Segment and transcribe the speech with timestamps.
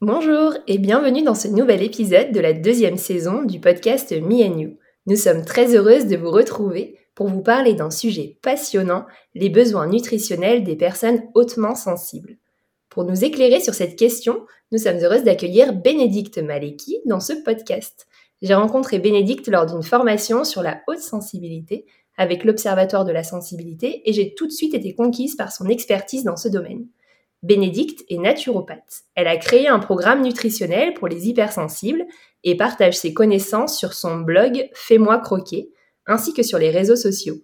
[0.00, 4.56] Bonjour et bienvenue dans ce nouvel épisode de la deuxième saison du podcast Me and
[4.56, 4.76] You.
[5.06, 9.88] Nous sommes très heureuses de vous retrouver pour vous parler d'un sujet passionnant, les besoins
[9.88, 12.36] nutritionnels des personnes hautement sensibles.
[12.90, 18.06] Pour nous éclairer sur cette question, nous sommes heureuses d'accueillir Bénédicte Maleki dans ce podcast.
[18.40, 24.08] J'ai rencontré Bénédicte lors d'une formation sur la haute sensibilité avec l'Observatoire de la sensibilité
[24.08, 26.86] et j'ai tout de suite été conquise par son expertise dans ce domaine.
[27.42, 29.02] Bénédicte est naturopathe.
[29.14, 32.04] Elle a créé un programme nutritionnel pour les hypersensibles
[32.42, 35.70] et partage ses connaissances sur son blog Fais-moi croquer,
[36.06, 37.36] ainsi que sur les réseaux sociaux.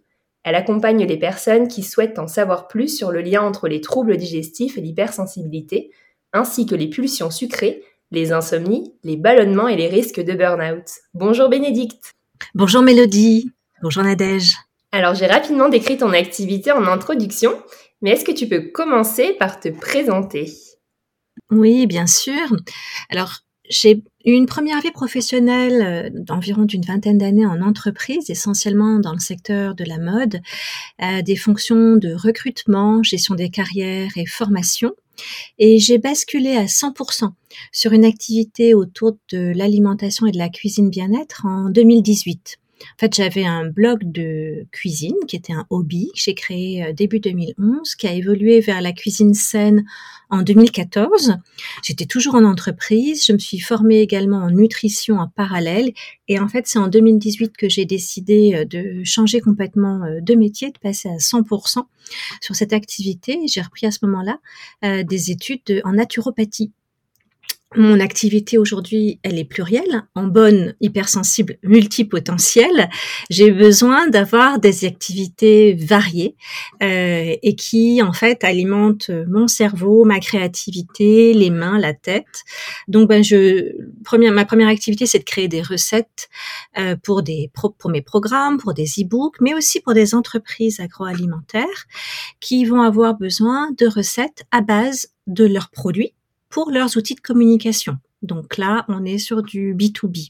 [0.43, 4.17] Elle accompagne les personnes qui souhaitent en savoir plus sur le lien entre les troubles
[4.17, 5.91] digestifs et l'hypersensibilité,
[6.33, 10.85] ainsi que les pulsions sucrées, les insomnies, les ballonnements et les risques de burn-out.
[11.15, 12.13] Bonjour Bénédicte.
[12.55, 13.51] Bonjour Mélodie.
[13.83, 14.55] Bonjour Nadège.
[14.93, 17.53] Alors j'ai rapidement décrit ton activité en introduction,
[18.05, 20.53] mais est-ce que tu peux commencer par te présenter?
[21.51, 22.55] Oui, bien sûr.
[23.09, 23.39] Alors,
[23.71, 29.15] j'ai eu une première vie professionnelle euh, d'environ d'une vingtaine d'années en entreprise, essentiellement dans
[29.15, 30.43] le secteur de la mode,
[31.01, 34.93] euh, des fonctions de recrutement, gestion des carrières et formation.
[35.59, 37.31] Et j'ai basculé à 100%
[37.73, 42.59] sur une activité autour de l'alimentation et de la cuisine bien-être en 2018.
[42.81, 46.93] En fait, j'avais un blog de cuisine qui était un hobby que j'ai créé euh,
[46.93, 49.85] début 2011, qui a évolué vers la cuisine saine
[50.31, 51.37] en 2014.
[51.83, 53.25] J'étais toujours en entreprise.
[53.25, 55.93] Je me suis formée également en nutrition en parallèle.
[56.29, 60.35] Et en fait, c'est en 2018 que j'ai décidé euh, de changer complètement euh, de
[60.35, 61.85] métier, de passer à 100%
[62.41, 63.41] sur cette activité.
[63.47, 64.39] J'ai repris à ce moment-là
[65.05, 66.71] des études en naturopathie
[67.77, 72.89] mon activité aujourd'hui, elle est plurielle, en bonne, hypersensible, multipotentielle.
[73.31, 76.37] J'ai besoin d'avoir des activités variées
[76.83, 82.45] euh, et qui, en fait, alimentent mon cerveau, ma créativité, les mains, la tête.
[82.89, 83.73] Donc, ben, je,
[84.05, 86.29] première, ma première activité, c'est de créer des recettes
[86.79, 91.87] euh, pour des pour mes programmes, pour des e-books, mais aussi pour des entreprises agroalimentaires
[92.41, 96.15] qui vont avoir besoin de recettes à base de leurs produits
[96.55, 97.99] pour leurs outils de communication.
[98.23, 100.29] Donc là, on est sur du B2B.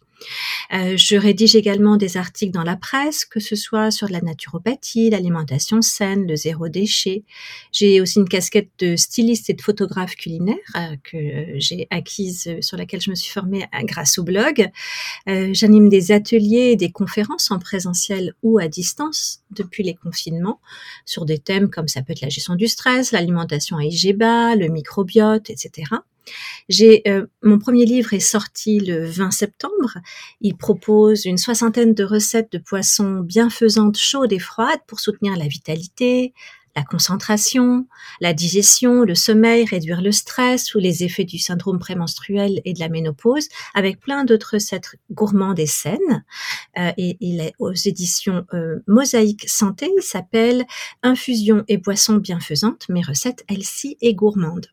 [0.73, 5.11] Euh, je rédige également des articles dans la presse, que ce soit sur la naturopathie,
[5.11, 7.25] l'alimentation saine, le zéro déchet.
[7.73, 12.63] J'ai aussi une casquette de styliste et de photographe culinaire euh, que j'ai acquise, euh,
[12.63, 14.71] sur laquelle je me suis formée grâce au blog.
[15.27, 20.61] J'anime des ateliers et des conférences en présentiel ou à distance depuis les confinements
[21.05, 24.69] sur des thèmes comme ça peut être la gestion du stress, l'alimentation à IGBA, le
[24.69, 25.85] microbiote, etc.
[26.69, 29.99] J'ai euh, mon premier livre est sorti le 20 septembre.
[30.41, 35.47] Il propose une soixantaine de recettes de poissons bienfaisantes chaudes et froides pour soutenir la
[35.47, 36.33] vitalité,
[36.77, 37.87] la concentration,
[38.21, 42.81] la digestion, le sommeil, réduire le stress ou les effets du syndrome prémenstruel et de
[42.81, 46.25] la ménopause, avec plein d'autres recettes gourmandes et saines.
[46.79, 49.91] Euh, et il est aux éditions euh, Mosaïque Santé.
[49.97, 50.65] Il s'appelle
[51.03, 54.67] Infusion et boissons bienfaisantes, mes recettes healthy et gourmandes.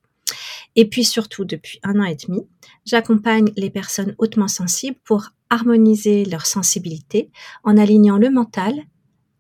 [0.76, 2.48] Et puis surtout, depuis un an et demi,
[2.86, 7.30] j'accompagne les personnes hautement sensibles pour harmoniser leur sensibilité
[7.64, 8.74] en alignant le mental,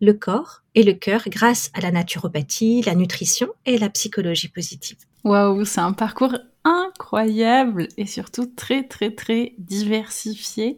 [0.01, 4.97] le corps et le cœur grâce à la naturopathie, la nutrition et la psychologie positive.
[5.23, 10.77] Waouh, c'est un parcours incroyable et surtout très très très diversifié.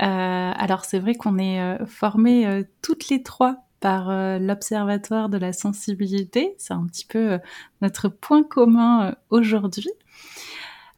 [0.00, 5.28] Euh, alors c'est vrai qu'on est euh, formés euh, toutes les trois par euh, l'Observatoire
[5.28, 6.54] de la sensibilité.
[6.58, 7.38] C'est un petit peu euh,
[7.82, 9.90] notre point commun aujourd'hui.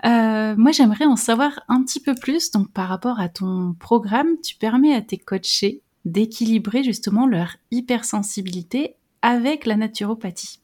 [0.04, 2.50] moi, j'aimerais en savoir un petit peu plus.
[2.50, 8.96] Donc, par rapport à ton programme, tu permets à tes coachés d'équilibrer justement leur hypersensibilité
[9.22, 10.60] avec la naturopathie.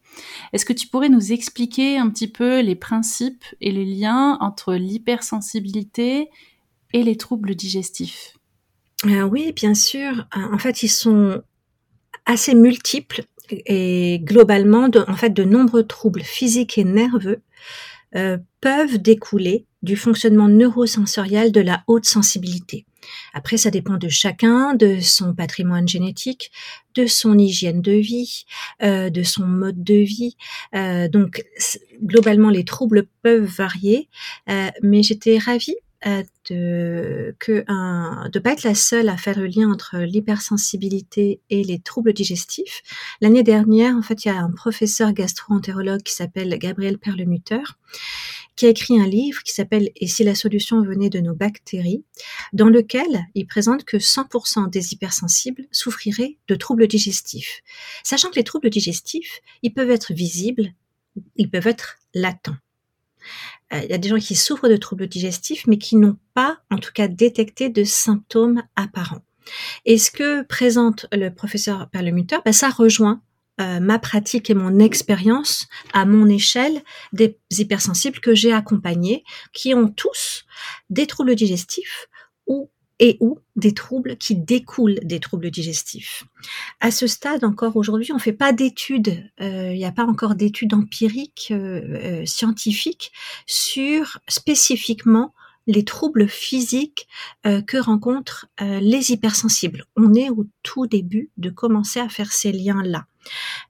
[0.53, 4.75] Est-ce que tu pourrais nous expliquer un petit peu les principes et les liens entre
[4.75, 6.31] l'hypersensibilité
[6.93, 8.37] et les troubles digestifs?
[9.05, 10.27] Euh, Oui, bien sûr.
[10.37, 11.43] Euh, en fait, ils sont
[12.27, 17.43] assez multiples et globalement, de, en fait, de nombreux troubles physiques et nerveux
[18.15, 22.87] euh, peuvent découler du fonctionnement neurosensoriel de la haute sensibilité.
[23.35, 26.51] Après, ça dépend de chacun, de son patrimoine génétique,
[26.97, 28.47] de son hygiène de vie,
[28.83, 30.37] euh, de son mode de vie.
[30.75, 31.45] Euh, donc,
[32.03, 34.09] globalement, les troubles peuvent varier,
[34.83, 35.77] mais j'étais ravie
[36.51, 41.65] de que un, de pas être la seule à faire le lien entre l'hypersensibilité et
[41.65, 42.83] les troubles digestifs.
[43.21, 47.63] L'année dernière, en fait, il y a un professeur gastro-entérologue qui s'appelle Gabriel Perlemutter
[48.57, 52.05] qui a écrit un livre qui s'appelle Et si la solution venait de nos bactéries,
[52.53, 57.61] dans lequel il présente que 100% des hypersensibles souffriraient de troubles digestifs.
[58.03, 60.73] Sachant que les troubles digestifs, ils peuvent être visibles,
[61.37, 62.57] ils peuvent être latents.
[63.73, 66.59] Euh, il y a des gens qui souffrent de troubles digestifs, mais qui n'ont pas,
[66.71, 69.23] en tout cas, détecté de symptômes apparents.
[69.85, 73.23] Et ce que présente le professeur Perlemutter, ben, ça rejoint
[73.61, 76.83] euh, ma pratique et mon expérience à mon échelle
[77.13, 80.45] des hypersensibles que j'ai accompagnés, qui ont tous
[80.91, 82.09] des troubles digestifs
[82.99, 86.25] et ou des troubles qui découlent des troubles digestifs.
[86.81, 90.07] À ce stade, encore aujourd'hui, on ne fait pas d'études, euh, il n'y a pas
[90.07, 93.13] encore d'études empiriques euh, scientifiques
[93.47, 95.35] sur spécifiquement
[95.67, 97.09] les troubles physiques
[97.47, 99.85] euh, que rencontrent euh, les hypersensibles.
[99.97, 103.07] On est au tout début de commencer à faire ces liens-là.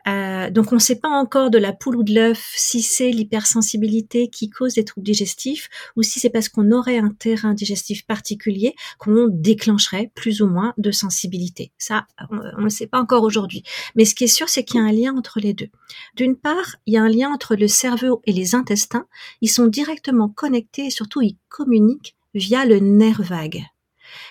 [0.07, 3.11] Euh, donc on ne sait pas encore de la poule ou de l'œuf si c'est
[3.11, 8.07] l'hypersensibilité qui cause des troubles digestifs ou si c'est parce qu'on aurait un terrain digestif
[8.07, 11.73] particulier qu'on déclencherait plus ou moins de sensibilité.
[11.79, 13.63] Ça, on ne sait pas encore aujourd'hui.
[13.95, 15.69] Mais ce qui est sûr, c'est qu'il y a un lien entre les deux.
[16.15, 19.07] D'une part, il y a un lien entre le cerveau et les intestins.
[19.41, 23.65] Ils sont directement connectés et surtout ils communiquent via le nerf vague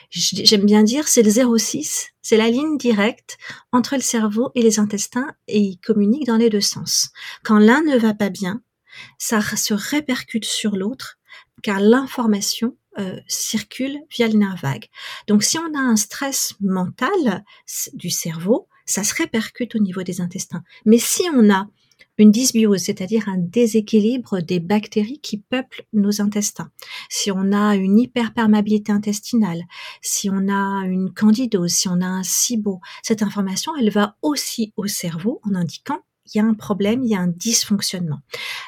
[0.10, 3.38] j'aime bien dire, c'est le 06, c'est la ligne directe
[3.72, 7.10] entre le cerveau et les intestins et ils communiquent dans les deux sens.
[7.44, 8.62] Quand l'un ne va pas bien,
[9.18, 11.18] ça se répercute sur l'autre
[11.62, 14.88] car l'information euh, circule via le nerf vague.
[15.28, 17.44] Donc si on a un stress mental
[17.94, 20.64] du cerveau, ça se répercute au niveau des intestins.
[20.86, 21.68] Mais si on a
[22.18, 26.72] une dysbiose, c'est-à-dire un déséquilibre des bactéries qui peuplent nos intestins.
[27.10, 29.64] Si on a une hyperperméabilité intestinale,
[30.02, 34.74] si on a une candidose, si on a un SIBO, cette information, elle va aussi
[34.78, 36.00] au cerveau en indiquant
[36.34, 38.20] il y a un problème, il y a un dysfonctionnement.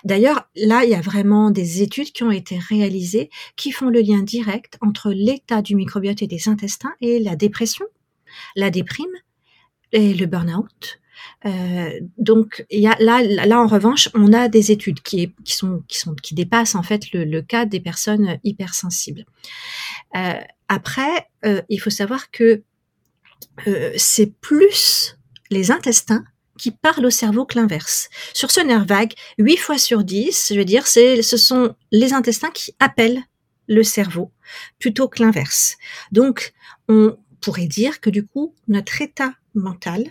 [0.03, 4.01] D'ailleurs, là, il y a vraiment des études qui ont été réalisées qui font le
[4.01, 7.85] lien direct entre l'état du microbiote et des intestins et la dépression,
[8.55, 9.09] la déprime
[9.91, 10.99] et le burn-out,
[11.45, 15.33] euh, donc y a, là, là en revanche, on a des études qui,
[16.31, 19.25] dépassent en fait le, cas des personnes hypersensibles.
[20.15, 20.33] Euh,
[20.67, 22.63] après, euh, il faut savoir que
[23.95, 25.17] c'est plus
[25.49, 26.23] les intestins
[26.57, 28.09] qui parlent au cerveau que l'inverse.
[28.33, 32.13] Sur ce nerf vague, 8 fois sur 10, je veux dire, c'est, ce sont les
[32.13, 33.21] intestins qui appellent
[33.67, 34.31] le cerveau
[34.79, 35.77] plutôt que l'inverse.
[36.11, 36.53] Donc,
[36.87, 40.03] on pourrait dire que du coup, notre état mental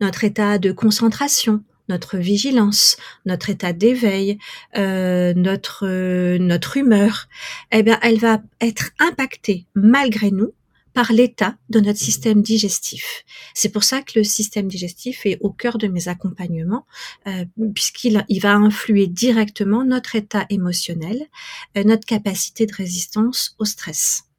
[0.00, 2.96] notre état de concentration, notre vigilance,
[3.26, 4.38] notre état d'éveil,
[4.78, 7.28] euh, notre euh, notre humeur,
[7.72, 10.52] eh bien, elle va être impactée malgré nous
[10.94, 13.24] par l'état de notre système digestif.
[13.54, 16.84] C'est pour ça que le système digestif est au cœur de mes accompagnements,
[17.28, 17.44] euh,
[17.74, 21.28] puisqu'il il va influer directement notre état émotionnel,
[21.76, 24.29] notre capacité de résistance au stress.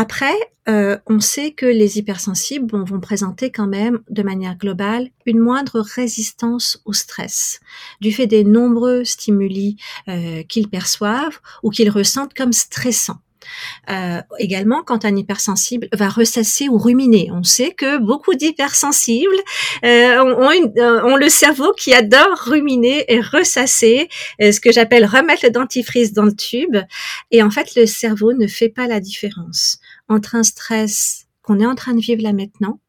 [0.00, 0.36] Après,
[0.68, 5.80] euh, on sait que les hypersensibles vont présenter quand même de manière globale une moindre
[5.80, 7.58] résistance au stress
[8.00, 9.76] du fait des nombreux stimuli
[10.06, 13.18] euh, qu'ils perçoivent ou qu'ils ressentent comme stressants.
[13.90, 19.28] Euh, également, quand un hypersensible va ressasser ou ruminer, on sait que beaucoup d'hypersensibles
[19.84, 24.08] euh, euh, ont, le cerveau qui adore ruminer et ressasser,
[24.40, 26.76] ce que j'appelle remettre le dentifrice dans le tube.
[27.30, 29.78] Et en fait, le cerveau ne fait pas la différence
[30.08, 32.80] entre un stress qu'on est en train de vivre là maintenant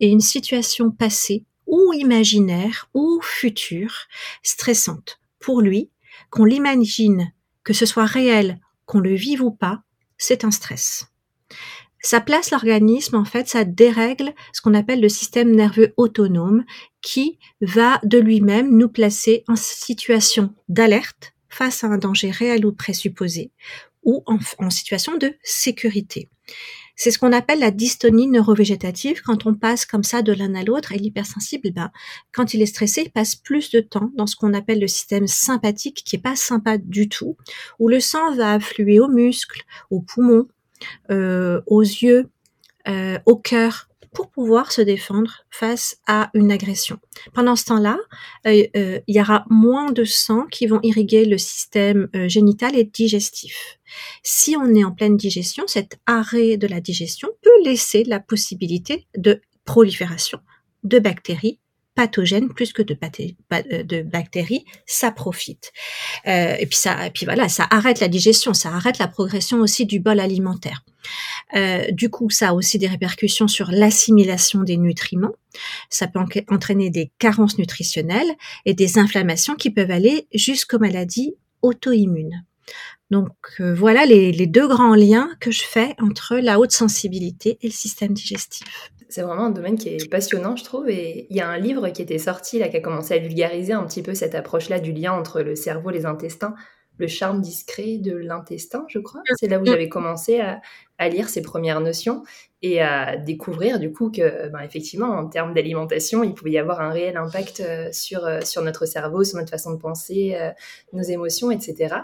[0.00, 4.06] et une situation passée ou imaginaire ou future
[4.42, 5.20] stressante.
[5.38, 5.90] Pour lui,
[6.30, 7.32] qu'on l'imagine,
[7.62, 9.82] que ce soit réel, qu'on le vive ou pas,
[10.16, 11.06] c'est un stress.
[12.00, 16.64] ça place l'organisme, en fait, ça dérègle ce qu'on appelle le système nerveux autonome
[17.02, 22.72] qui va de lui-même nous placer en situation d'alerte face à un danger réel ou
[22.72, 23.52] présupposé
[24.04, 26.28] ou en, situation de sécurité.
[26.96, 29.22] C'est ce qu'on appelle la dystonie neurovégétative.
[29.22, 31.92] Quand on passe comme ça de l'un à l'autre et l'hypersensible, ben,
[32.32, 35.28] quand il est stressé, il passe plus de temps dans ce qu'on appelle le système
[35.28, 37.36] sympathique qui est pas sympa du tout,
[37.78, 40.48] où le sang va affluer aux muscles, aux poumons,
[41.12, 42.28] euh, aux yeux,
[42.88, 46.98] euh, au cœur, pour pouvoir se défendre face à une agression.
[47.34, 47.98] Pendant ce temps-là,
[48.46, 52.76] euh, euh, il y aura moins de sang qui vont irriguer le système euh, génital
[52.76, 53.78] et digestif.
[54.22, 59.06] Si on est en pleine digestion, cet arrêt de la digestion peut laisser la possibilité
[59.16, 60.40] de prolifération
[60.84, 61.60] de bactéries
[61.98, 62.96] pathogènes plus que de,
[63.82, 65.72] de bactéries, ça profite.
[66.24, 70.20] et puis ça, voilà, ça arrête la digestion, ça arrête la progression aussi du bol
[70.20, 70.84] alimentaire.
[71.56, 75.34] Euh, du coup, ça a aussi des répercussions sur l'assimilation des nutriments.
[75.90, 78.30] Ça peut entraîner des carences nutritionnelles
[78.64, 82.44] et des inflammations qui peuvent aller jusqu'aux maladies auto-immunes.
[83.10, 87.68] Donc euh, voilà les, deux grands liens que je fais entre la haute sensibilité et
[87.68, 88.92] le système digestif.
[89.08, 90.88] C'est vraiment un domaine qui est passionnant, je trouve.
[90.88, 93.72] Et il y a un livre qui était sorti, là, qui a commencé à vulgariser
[93.72, 96.54] un petit peu cette approche-là du lien entre le cerveau et les intestins
[96.98, 99.22] le charme discret de l'intestin, je crois.
[99.36, 100.60] C'est là où j'avais commencé à,
[100.98, 102.24] à lire ces premières notions
[102.60, 106.80] et à découvrir du coup que, ben, effectivement, en termes d'alimentation, il pouvait y avoir
[106.80, 110.50] un réel impact euh, sur, euh, sur notre cerveau, sur notre façon de penser, euh,
[110.92, 111.94] nos émotions, etc.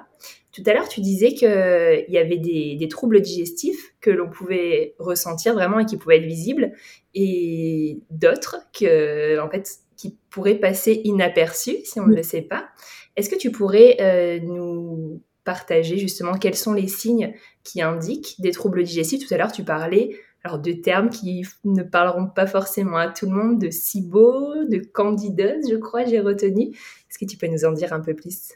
[0.52, 4.94] Tout à l'heure, tu disais qu'il y avait des, des, troubles digestifs que l'on pouvait
[5.00, 6.70] ressentir vraiment et qui pouvaient être visibles,
[7.14, 12.68] et d'autres que, en fait, qui pourraient passer inaperçus si on ne le sait pas.
[13.16, 17.34] Est-ce que tu pourrais nous partager justement quels sont les signes
[17.64, 19.26] qui indiquent des troubles digestifs?
[19.26, 23.24] Tout à l'heure, tu parlais alors de termes qui ne parleront pas forcément à tout
[23.24, 26.68] le monde, de SIBO, de candidose, je crois, j'ai retenu.
[26.68, 28.52] Est-ce que tu peux nous en dire un peu plus?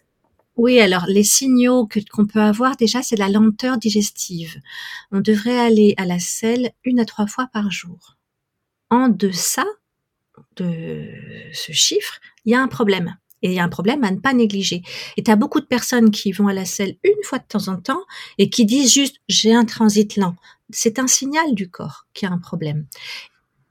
[0.57, 4.57] Oui, alors les signaux qu'on peut avoir déjà, c'est la lenteur digestive.
[5.13, 8.17] On devrait aller à la selle une à trois fois par jour.
[8.91, 9.65] En deçà
[10.57, 11.07] de
[11.55, 13.17] ce chiffre, il y a un problème.
[13.41, 14.83] Et il y a un problème à ne pas négliger.
[15.17, 17.69] Et tu as beaucoup de personnes qui vont à la selle une fois de temps
[17.69, 18.03] en temps
[18.37, 20.35] et qui disent juste j'ai un transit lent.
[20.71, 22.87] C'est un signal du corps qu'il y a un problème.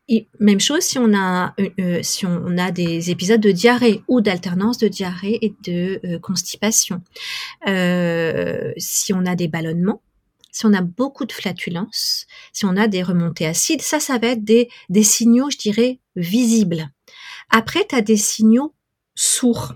[0.10, 4.04] Et même chose si on a euh, euh, si on a des épisodes de diarrhée
[4.08, 7.02] ou d'alternance de diarrhée et de euh, constipation.
[7.66, 10.02] si on a des ballonnements,
[10.52, 14.30] si on a beaucoup de flatulences, si on a des remontées acides, ça, ça va
[14.30, 16.90] être des, des signaux, je dirais, visibles.
[17.50, 18.74] Après, tu as des signaux
[19.14, 19.74] sourd.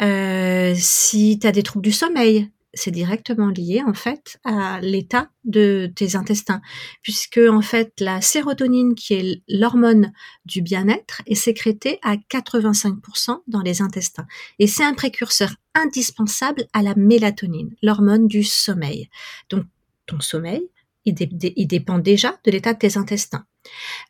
[0.00, 5.30] Euh, si tu as des troubles du sommeil, c'est directement lié en fait à l'état
[5.44, 6.60] de tes intestins,
[7.02, 10.12] puisque en fait la sérotonine, qui est l'hormone
[10.44, 14.26] du bien-être, est sécrétée à 85% dans les intestins,
[14.58, 19.08] et c'est un précurseur indispensable à la mélatonine, l'hormone du sommeil.
[19.50, 19.64] Donc
[20.06, 20.68] ton sommeil,
[21.04, 23.46] il dépend déjà de l'état de tes intestins.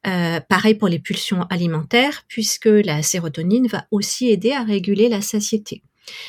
[0.06, 5.20] Euh, pareil pour les pulsions alimentaires, puisque la sérotonine va aussi aider à réguler la
[5.20, 5.82] satiété.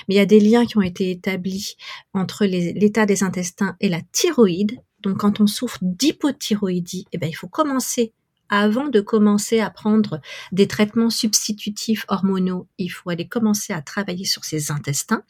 [0.08, 1.76] Mais il y a des liens qui ont été établis
[2.14, 4.80] entre l'état des intestins et la thyroïde.
[5.02, 8.14] Donc quand on souffre d'hypothyroïdie, eh ben, il faut commencer
[8.50, 14.26] avant de commencer à prendre des traitements substitutifs hormonaux, il faut aller commencer à travailler
[14.26, 15.24] sur ses intestins.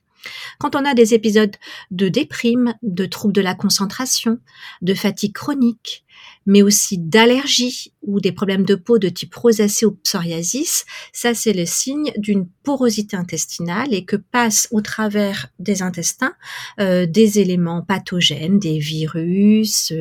[0.60, 1.56] Quand on a des épisodes
[1.92, 4.40] de déprime, de troubles de la concentration,
[4.82, 6.04] de fatigue chronique,
[6.46, 11.54] mais aussi d'allergie ou des problèmes de peau de type rosacée ou psoriasis, ça c'est
[11.54, 16.34] le signe d'une porosité intestinale et que passent au travers des intestins
[16.80, 19.94] euh, des éléments pathogènes, des virus,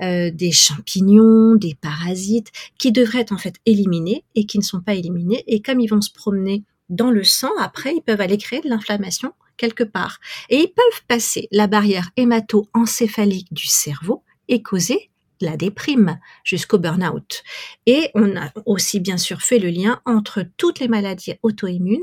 [0.00, 4.80] euh, des champignons, des parasites qui devraient être en fait éliminés et qui ne sont
[4.80, 5.44] pas éliminés.
[5.46, 8.68] Et comme ils vont se promener dans le sang, après, ils peuvent aller créer de
[8.68, 10.18] l'inflammation quelque part.
[10.48, 17.42] Et ils peuvent passer la barrière hémato-encéphalique du cerveau et causer la déprime jusqu'au burn-out.
[17.86, 21.98] Et on a aussi bien sûr fait le lien entre toutes les maladies auto-immunes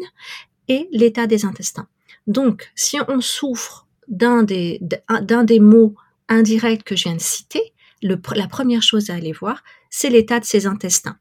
[0.68, 1.88] et l'état des intestins.
[2.28, 4.80] Donc, si on souffre d'un des,
[5.22, 5.96] d'un des mots
[6.28, 10.46] indirects que je viens de citer, la première chose à aller voir, c'est l'état de
[10.46, 11.18] ses intestins.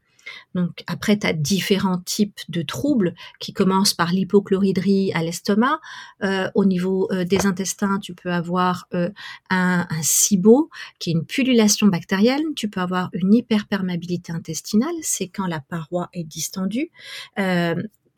[0.55, 5.79] Donc après, tu as différents types de troubles qui commencent par l'hypochloridrie à l'estomac.
[6.23, 9.09] Euh, au niveau euh, des intestins, tu peux avoir euh,
[9.49, 10.69] un, un SIBO,
[10.99, 12.53] qui est une pullulation bactérienne.
[12.55, 16.91] Tu peux avoir une hyperperméabilité intestinale, c'est quand la paroi est distendue.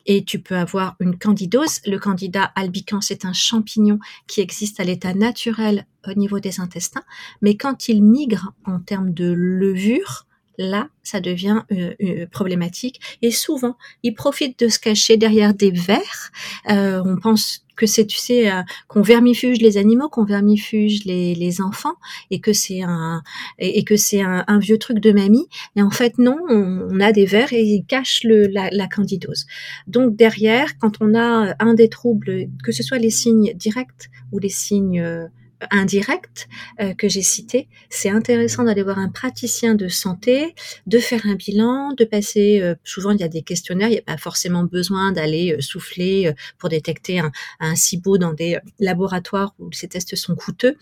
[0.04, 1.80] et tu peux avoir une candidose.
[1.86, 7.04] Le candida albicans, c'est un champignon qui existe à l'état naturel au niveau des intestins,
[7.40, 10.26] mais quand il migre en termes de levure,
[10.58, 13.00] là, ça devient euh, euh, problématique.
[13.22, 16.30] Et souvent, ils profitent de se cacher derrière des vers.
[16.70, 18.52] Euh, on pense que c'est, tu sais,
[18.86, 21.94] qu'on vermifuge les animaux, qu'on vermifuge les, les enfants,
[22.30, 23.22] et que c'est un
[23.58, 25.48] et, que c'est un, vieux truc de mamie.
[25.74, 29.46] Et en fait, non, on, a des vers et ils cachent le, la, la candidose.
[29.86, 34.38] Donc derrière, quand on a un des troubles, que ce soit les signes directs ou
[34.38, 35.30] les signes
[35.70, 36.48] indirect
[36.80, 40.54] euh, que j'ai cité, c'est intéressant d'aller voir un praticien de santé,
[40.86, 43.98] de faire un bilan, de passer, euh, souvent il y a des questionnaires, il n'y
[43.98, 49.54] a pas forcément besoin d'aller euh, souffler pour détecter un, un SIBO dans des laboratoires
[49.58, 50.76] où ces tests sont coûteux.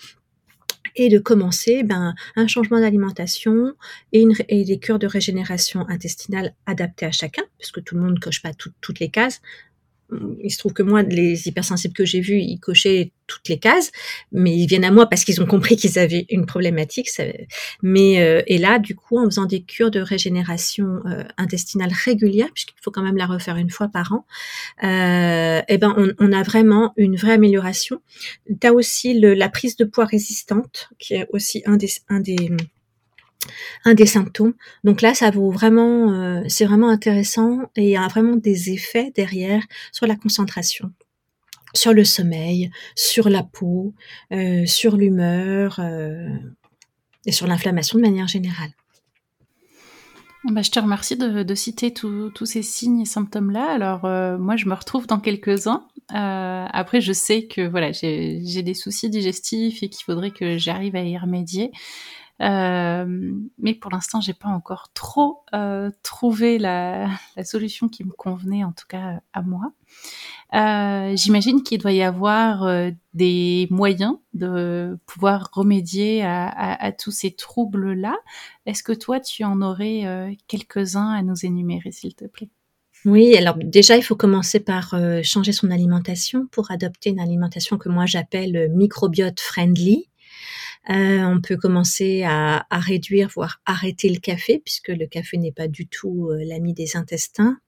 [0.97, 3.75] Et de commencer ben, un changement d'alimentation
[4.13, 4.27] et,
[4.65, 8.51] des cures de régénération intestinale adaptées à chacun, puisque tout le monde ne coche pas
[8.55, 9.41] toutes les cases
[10.43, 13.93] il se trouve que moi, les hypersensibles que j'ai vus, ils cochaient toutes les cases,
[14.33, 17.09] mais ils viennent à moi parce qu'ils ont compris qu'ils avaient une problématique.
[17.83, 22.49] mais euh, et là, du coup, en faisant des cures de régénération euh, intestinale régulière,
[22.53, 24.27] puisqu'il faut quand même la refaire une fois par an,
[24.83, 28.01] euh, eh ben, on, on, a vraiment une vraie amélioration.
[28.61, 32.21] Tu as aussi le, la prise de poids résistante, qui est aussi un des, un
[32.21, 32.51] des
[33.85, 34.55] un des symptômes.
[34.85, 38.71] Donc là, ça vaut vraiment, euh, c'est vraiment intéressant et il y a vraiment des
[38.71, 40.93] effets derrière sur la concentration,
[41.75, 43.95] sur le sommeil, sur la peau,
[44.33, 46.29] euh, sur l'humeur euh,
[47.27, 48.71] et sur l'inflammation de manière générale.
[50.45, 53.71] Bah, je te remercie de, citer tous ces signes et symptômes-là.
[53.71, 54.07] Alors
[54.39, 55.87] moi, je me retrouve dans quelques-uns.
[56.09, 61.03] après, je sais que voilà, j'ai des soucis digestifs et qu'il faudrait que j'arrive à
[61.03, 61.73] y remédier.
[62.41, 68.13] Euh, mais pour l'instant, j'ai pas encore trop euh, trouvé la, la, solution qui me
[68.13, 69.73] convenait, en tout cas à moi.
[70.55, 76.93] Euh, J'imagine qu'il doit y avoir euh, des moyens de pouvoir remédier à, à, à
[76.93, 78.17] tous ces troubles-là.
[78.65, 82.49] Est-ce que toi, tu en aurais euh, quelques-uns à nous énumérer, s'il te plaît?
[83.05, 87.89] Oui, alors déjà, il faut commencer par changer son alimentation pour adopter une alimentation que
[87.89, 90.10] moi j'appelle microbiote friendly.
[90.89, 95.69] Euh, on peut commencer à, réduire, voire arrêter le café, puisque le café n'est pas
[95.69, 97.59] du tout euh, l'ami des intestins.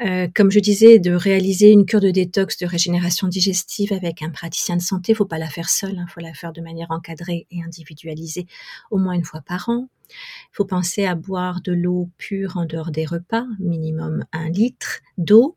[0.00, 4.30] Euh, comme je disais, de réaliser une cure de détox, de régénération digestive avec un
[4.30, 6.90] praticien de santé, faut pas la faire seule, il hein, faut la faire de manière
[6.90, 8.46] encadrée et individualisée
[8.90, 9.88] au moins une fois par an.
[10.10, 15.00] Il faut penser à boire de l'eau pure en dehors des repas, minimum un litre
[15.18, 15.56] d'eau.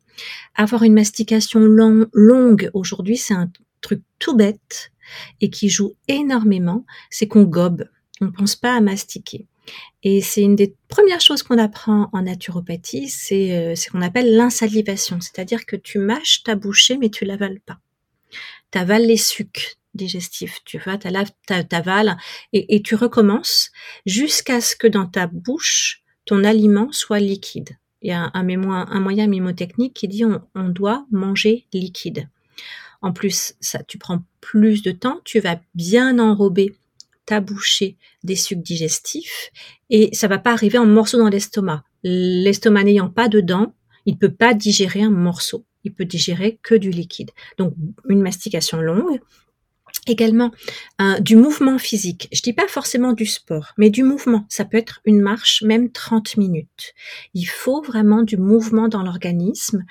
[0.55, 3.49] Avoir une mastication longue, aujourd'hui c'est un
[3.81, 4.91] truc tout bête,
[5.39, 7.85] et qui joue énormément, c'est qu'on gobe.
[8.21, 9.47] On ne pense pas à mastiquer.
[10.03, 14.35] Et c'est une des premières choses qu'on apprend en naturopathie, c'est euh, ce qu'on appelle
[14.35, 17.79] l'insalivation, c'est-à-dire que tu mâches ta bouchée mais tu l'avales pas.
[18.71, 22.17] Tu avales les sucs digestifs, tu vois, t'avales
[22.53, 23.71] et, et tu recommences
[24.05, 27.77] jusqu'à ce que dans ta bouche, ton aliment soit liquide.
[28.01, 32.29] Il y a un, un moyen mnémotechnique qui dit on doit manger liquide.
[33.01, 36.75] En plus, ça, tu prends plus de temps, tu vas bien enrober
[37.25, 39.51] ta bouchée des sucs digestifs
[39.89, 41.83] et ça va pas arriver en morceaux dans l'estomac.
[42.03, 43.73] L'estomac n'ayant pas de dents,
[44.05, 45.65] il peut pas digérer un morceau.
[45.83, 47.31] Il peut digérer que du liquide.
[47.57, 47.73] Donc,
[48.07, 49.19] une mastication longue,
[50.07, 50.51] également
[51.19, 52.27] du mouvement physique.
[52.31, 54.45] Je dis pas forcément du sport, mais du mouvement.
[54.49, 56.93] Ça peut être une marche, même 30 minutes.
[57.33, 59.85] Il faut vraiment du mouvement dans l'organisme,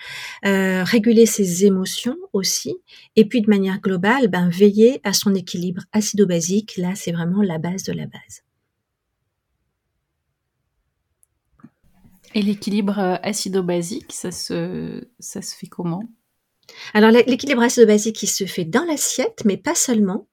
[0.44, 2.76] euh, réguler ses émotions aussi,
[3.16, 6.76] et puis de manière globale, ben, veiller à son équilibre acido-basique.
[6.76, 8.42] Là, c'est vraiment la base de la base.
[12.34, 16.04] Et l'équilibre euh, acido-basique, ça se fait comment?
[16.94, 20.26] Alors l'équilibre acido-basique, il se fait dans l'assiette, mais pas seulement.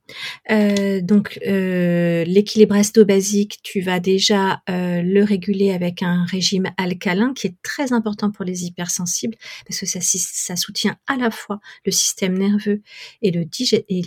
[0.52, 7.34] Euh, donc euh, l'équilibre acido-basique, tu vas déjà euh, le réguler avec un régime alcalin
[7.34, 11.60] qui est très important pour les hypersensibles parce que ça, ça soutient à la fois
[11.86, 12.82] le système nerveux
[13.21, 13.45] et le,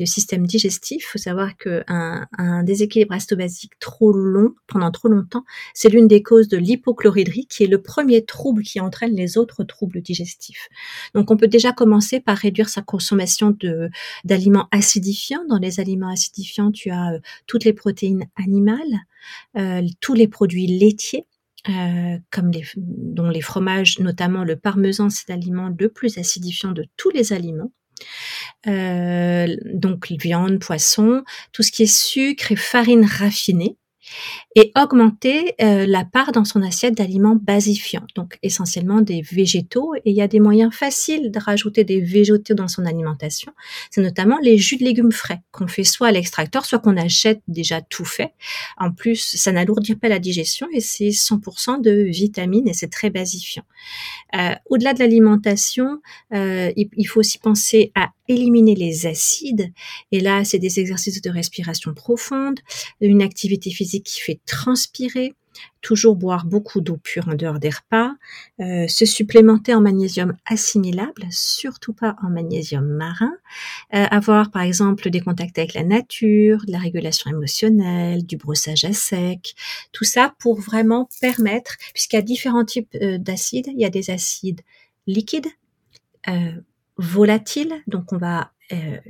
[0.07, 1.03] système digestif.
[1.05, 6.23] Il faut savoir qu'un un déséquilibre acido-basique trop long, pendant trop longtemps, c'est l'une des
[6.23, 10.69] causes de l'hypochloridrie qui est le premier trouble qui entraîne les autres troubles digestifs.
[11.15, 13.91] Donc on peut déjà commencer par réduire sa consommation de
[14.25, 19.01] d'aliments acidifiants dans les aliments acidifiants, tu as euh, toutes les protéines animales,
[19.57, 21.27] euh, tous les produits laitiers,
[21.69, 27.11] euh, comme dont les fromages, notamment le parmesan, c'est l'aliment le plus acidifiant de tous
[27.11, 27.73] les aliments.
[28.65, 33.77] donc viande, poisson, tout ce qui est sucre et farine raffinée.
[34.57, 39.95] Et augmenter euh, la part dans son assiette d'aliments basifiants, donc essentiellement des végétaux.
[39.97, 43.53] Et il y a des moyens faciles de rajouter des végétaux dans son alimentation.
[43.91, 47.41] C'est notamment les jus de légumes frais qu'on fait soit à l'extracteur, soit qu'on achète
[47.49, 48.33] déjà tout fait.
[48.77, 53.11] En plus, ça n'alourdit pas la digestion et c'est 100% de vitamines et c'est très
[53.11, 53.65] basifiant.
[54.37, 56.01] Euh, au-delà de l'alimentation,
[56.35, 59.73] euh, il, faut aussi penser à éliminer les acides.
[60.13, 62.61] Et là, c'est des exercices de respiration profonde,
[63.01, 65.35] une activité physique qui fait transpirer,
[65.81, 68.13] toujours boire beaucoup d'eau pure en dehors des repas,
[68.61, 73.33] euh, se supplémenter en magnésium assimilable, surtout pas en magnésium marin,
[73.95, 78.85] euh, avoir par exemple des contacts avec la nature, de la régulation émotionnelle, du brossage
[78.85, 79.55] à sec,
[79.93, 83.91] tout ça pour vraiment permettre, puisqu'il y a différents types euh, d'acides, il y a
[83.91, 84.61] des acides
[85.07, 85.49] liquides,
[87.01, 88.53] volatiles, donc on va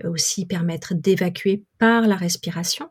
[0.05, 2.89] aussi permettre d'évacuer par la respiration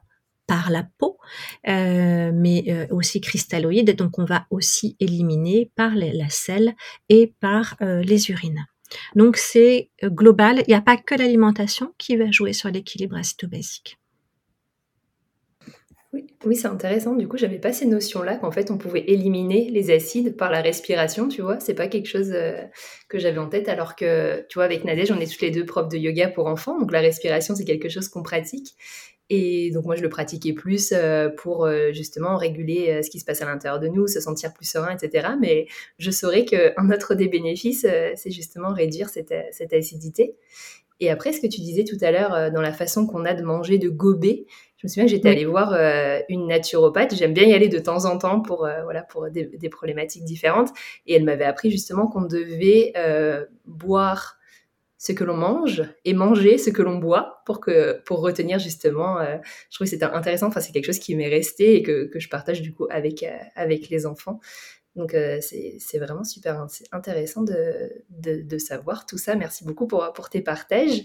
[0.50, 1.20] par la peau,
[1.68, 3.96] euh, mais euh, aussi cristalloïde.
[3.96, 6.74] Donc on va aussi éliminer par la selle
[7.08, 8.66] et par euh, les urines.
[9.16, 10.64] Donc c'est global.
[10.68, 14.00] Il n'y a pas que l'alimentation qui va jouer sur l'équilibre acétobasique.
[16.12, 17.15] Oui, oui c'est intéressant.
[17.15, 20.62] Du coup, j'avais pas ces notions-là qu'en fait on pouvait éliminer les acides par la
[20.62, 21.28] respiration.
[21.28, 22.34] Tu vois, c'est pas quelque chose
[23.08, 23.69] que j'avais en tête.
[23.69, 26.48] Alors que, tu vois, avec Nadège, on est toutes les deux profs de yoga pour
[26.48, 28.76] enfants, donc la respiration c'est quelque chose qu'on pratique.
[29.30, 33.19] Et donc moi, je le pratiquais plus euh, pour euh, justement réguler euh, ce qui
[33.19, 35.30] se passe à l'intérieur de nous, se sentir plus serein, etc.
[35.39, 35.67] Mais
[36.00, 40.36] je saurais qu'un autre des bénéfices, c'est justement réduire cette, cette, acidité.
[41.00, 43.43] Et après, ce que tu disais tout à l'heure, dans la façon qu'on a de
[43.43, 44.48] manger, de gober,
[44.80, 45.74] je me souviens que j'étais allée voir
[46.30, 47.13] une naturopathe.
[47.13, 50.70] J'aime bien y aller de temps en temps pour, voilà, pour des, des, problématiques différentes.
[51.06, 52.94] Et elle m'avait appris justement qu'on devait
[53.65, 54.39] boire
[55.00, 59.18] ce que l'on mange et manger ce que l'on boit pour que pour retenir justement
[59.20, 59.38] euh,
[59.70, 60.48] je trouve que c'était intéressant.
[60.48, 63.24] Enfin c'est quelque chose qui m'est resté et que, que, je partage du coup avec
[63.24, 64.42] euh, avec les enfants.
[64.96, 69.36] Donc euh, c'est vraiment super intéressant de, de, de, savoir tout ça.
[69.36, 71.04] Merci beaucoup pour, pour tes partages.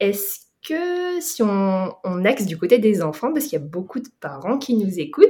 [0.00, 1.94] Est-ce que si on,
[2.24, 5.26] axe du côté des enfants, parce qu'il y a beaucoup de parents qui nous écoutent,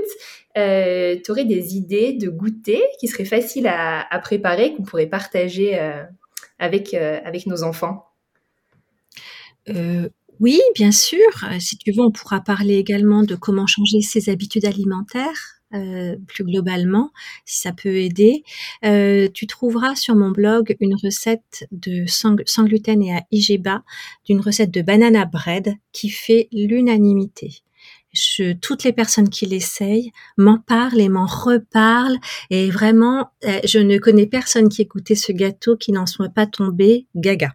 [0.55, 5.79] tu aurais des idées de goûter qui seraient faciles à, préparer, qu'on pourrait partager
[6.59, 8.07] avec, euh, avec nos enfants?
[9.69, 10.09] Euh,
[10.41, 11.27] Oui, bien sûr.
[11.45, 15.58] Euh, si tu veux, on pourra parler également de comment changer ses habitudes alimentaires.
[16.26, 17.11] Plus globalement,
[17.44, 18.42] si ça peut aider.
[18.83, 23.83] tu trouveras sur mon blog une recette de sans, gluten et à IGBA
[24.24, 27.62] d'une recette de banana bread qui fait l'unanimité.
[28.12, 32.18] Je, toutes les personnes qui l'essayent m'en parlent et m'en reparlent.
[32.50, 36.46] Et vraiment, euh, je ne connais personne qui écoutait ce gâteau qui n'en soit pas
[36.46, 37.54] tombé gaga.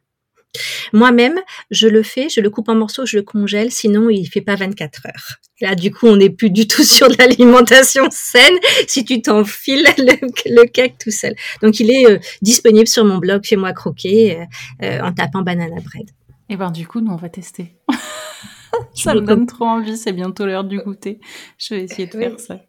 [0.92, 1.40] Moi-même,
[1.72, 4.56] je le fais, je le coupe en morceaux, je le congèle, sinon il fait pas
[4.56, 5.38] 24 heures.
[5.62, 9.88] Là, du coup, on n'est plus du tout sur de l'alimentation saine si tu t'enfiles
[9.98, 11.36] le, le cake tout seul.
[11.62, 14.46] Donc, il est euh, disponible sur mon blog Fais-moi croquer
[14.82, 16.10] euh, en tapant banana bread.
[16.50, 17.76] Et ben, du coup, nous, on va tester.
[18.94, 21.20] ça me donne trop envie, c'est bientôt l'heure du goûter.
[21.58, 22.60] Je vais essayer de faire ça.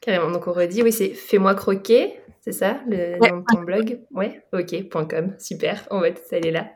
[0.00, 4.00] Carrément, donc on redit, oui, c'est Fais-moi croquer, c'est ça, le nom de ton blog?
[4.12, 6.70] Ouais, ok, .com, super, on va aller là.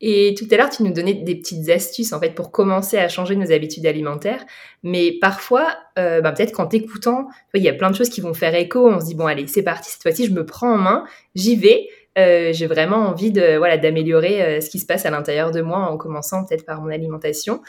[0.00, 3.08] Et tout à l'heure, tu nous donnais des petites astuces, en fait, pour commencer à
[3.08, 4.44] changer nos habitudes alimentaires.
[4.82, 8.34] Mais parfois, euh, bah, peut-être qu'en t'écoutant, il y a plein de choses qui vont
[8.34, 10.78] faire écho, on se dit, bon, allez, c'est parti, cette fois-ci, je me prends en
[10.78, 11.04] main,
[11.36, 11.86] j'y vais,
[12.18, 15.60] euh, j'ai vraiment envie de voilà d'améliorer euh, ce qui se passe à l'intérieur de
[15.60, 17.60] moi en commençant peut-être par mon alimentation.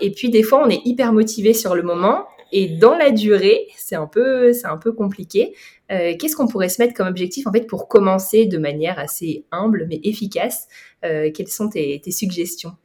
[0.00, 3.68] Et puis des fois on est hyper motivé sur le moment et dans la durée
[3.76, 5.54] c'est un peu c'est un peu compliqué.
[5.92, 9.44] Euh, Qu'est-ce qu'on pourrait se mettre comme objectif en fait pour commencer de manière assez
[9.50, 10.66] humble mais efficace?
[11.04, 12.76] Euh, Quelles sont tes, tes suggestions?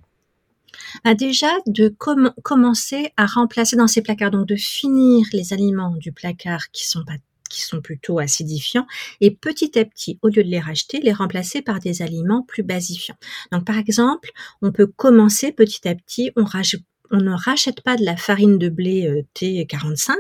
[1.04, 1.94] Bah déjà de
[2.44, 7.04] commencer à remplacer dans ces placards, donc de finir les aliments du placard qui sont
[7.06, 7.18] pas
[7.50, 8.88] qui sont plutôt acidifiants,
[9.20, 12.64] et petit à petit, au lieu de les racheter, les remplacer par des aliments plus
[12.64, 13.18] basifiants.
[13.52, 17.98] Donc par exemple, on peut commencer petit à petit, on rajoute on ne rachète pas
[17.98, 20.16] de la farine de blé euh, T45,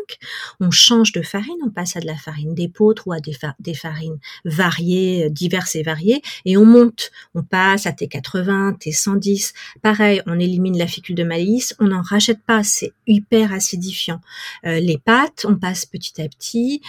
[0.59, 4.19] on change de farine, on passe à de la farine d'épeautre ou à des, farines
[4.45, 9.53] variées, euh, diverses et variées, et on monte, on passe à T80, T110.
[9.81, 14.19] Pareil, on élimine la fécule de maïs, on n'en rachète pas, c'est hyper acidifiant.
[14.65, 16.81] Euh, les pâtes, on passe petit à petit.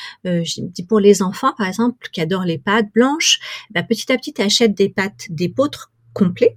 [0.88, 3.38] pour les enfants, par exemple, qui adorent les pâtes blanches,
[3.70, 6.56] bah, petit à petit, tu des pâtes d'épeautre complets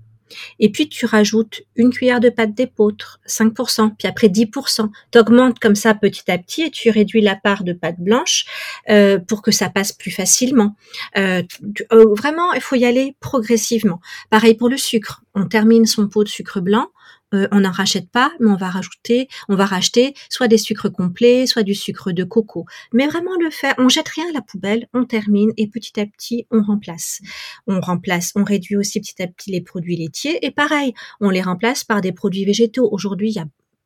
[0.59, 4.89] et puis tu rajoutes une cuillère de pâte d'épeautre, 5%, puis après 10%.
[5.11, 8.45] Tu augmentes comme ça petit à petit et tu réduis la part de pâte blanche
[8.89, 10.75] euh, pour que ça passe plus facilement.
[11.17, 11.43] Euh,
[11.91, 13.99] euh, vraiment, il faut y aller progressivement.
[14.29, 15.21] Pareil pour le sucre.
[15.33, 16.88] On termine son pot de sucre blanc,
[17.35, 20.91] euh, on n'en rachète pas, mais on va rajouter, on va racheter soit des sucres
[20.91, 22.65] complets, soit du sucre de coco.
[22.93, 26.05] Mais vraiment le faire, on jette rien à la poubelle, on termine et petit à
[26.05, 27.21] petit on remplace.
[27.67, 31.41] On remplace, on réduit aussi petit à petit les produits laitiers et pareil, on les
[31.41, 32.89] remplace par des produits végétaux.
[32.91, 33.45] Aujourd'hui, il y a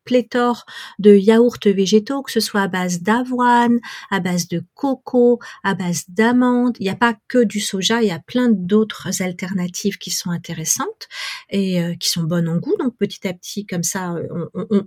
[0.09, 0.65] pléthore
[0.97, 3.77] de yaourts végétaux, que ce soit à base d'avoine,
[4.09, 6.75] à base de coco, à base d'amandes.
[6.79, 10.31] Il n'y a pas que du soja, il y a plein d'autres alternatives qui sont
[10.31, 11.07] intéressantes
[11.51, 12.75] et euh, qui sont bonnes en goût.
[12.79, 14.15] Donc petit à petit, comme ça,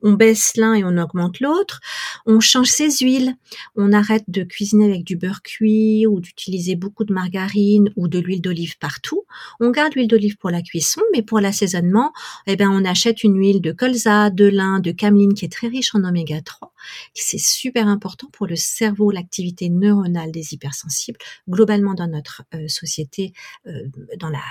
[0.03, 1.81] on, baisse l'un et on augmente l'autre.
[2.27, 3.37] On change ses huiles.
[3.77, 8.19] On arrête de cuisiner avec du beurre cuit ou d'utiliser beaucoup de margarine ou de
[8.19, 9.23] l'huile d'olive partout.
[9.61, 12.13] On garde l'huile d'olive pour la cuisson, mais pour l'assaisonnement,
[12.49, 15.69] eh ben on achète une huile de colza, de lin, de cameline qui est très
[15.69, 16.73] riche en oméga 3.
[17.15, 21.19] C'est super important pour le cerveau, l'activité neuronale des hypersensibles.
[21.49, 23.33] Globalement dans notre euh, société,
[23.67, 23.83] euh,
[24.19, 24.43] dans la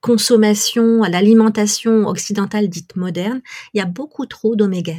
[0.00, 3.42] consommation, à l'alimentation occidentale dite moderne,
[3.74, 4.94] il y a beaucoup trop d'oméga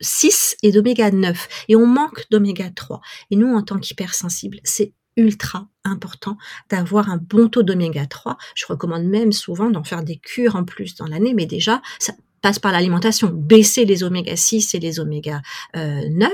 [0.00, 3.00] 6 et d'oméga 9 et on manque d'oméga 3.
[3.30, 6.36] Et nous, en tant qu'hypersensibles, c'est ultra important
[6.68, 8.36] d'avoir un bon taux d'oméga 3.
[8.54, 12.12] Je recommande même souvent d'en faire des cures en plus dans l'année, mais déjà, ça
[12.60, 15.42] par l'alimentation, baisser les oméga 6 et les oméga
[15.74, 16.30] 9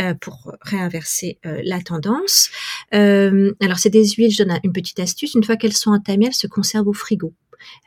[0.00, 2.50] euh, pour réinverser euh, la tendance.
[2.94, 6.26] Euh, alors c'est des huiles, je donne une petite astuce, une fois qu'elles sont entamées,
[6.26, 7.34] elles se conservent au frigo.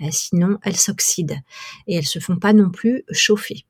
[0.09, 1.39] sinon, elles s'oxydent
[1.87, 3.65] et elles se font pas non plus chauffer.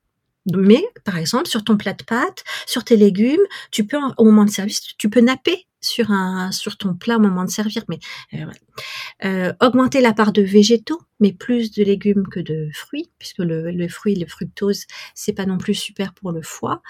[0.51, 4.45] Mais, par exemple, sur ton plat de pâtes, sur tes légumes, tu peux, au moment
[4.45, 7.99] de service, tu peux napper sur un sur ton plat au moment de servir mais
[8.33, 8.45] euh,
[9.25, 13.71] euh, augmenter la part de végétaux mais plus de légumes que de fruits puisque le,
[13.71, 16.81] le fruit le fructose c'est pas non plus super pour le foie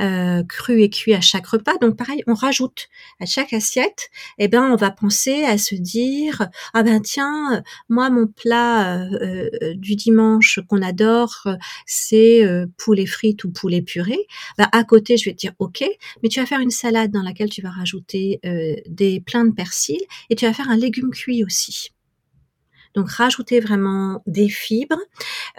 [0.00, 1.76] euh, cru et cuit à chaque repas.
[1.80, 2.88] Donc pareil on rajoute
[3.20, 7.62] à chaque assiette et eh ben on va penser à se dire ah ben tiens
[7.88, 11.48] moi mon plat euh, euh, du dimanche qu'on adore
[11.86, 14.18] c'est poulet frites ou poulet puré
[14.56, 15.84] ben, à côté je vais te dire ok
[16.22, 19.52] mais tu vas faire une salade dans laquelle tu vas rajouter euh, des pleins de
[19.52, 21.90] persil et tu vas faire un légume cuit aussi.
[22.94, 24.98] Donc rajouter vraiment des fibres.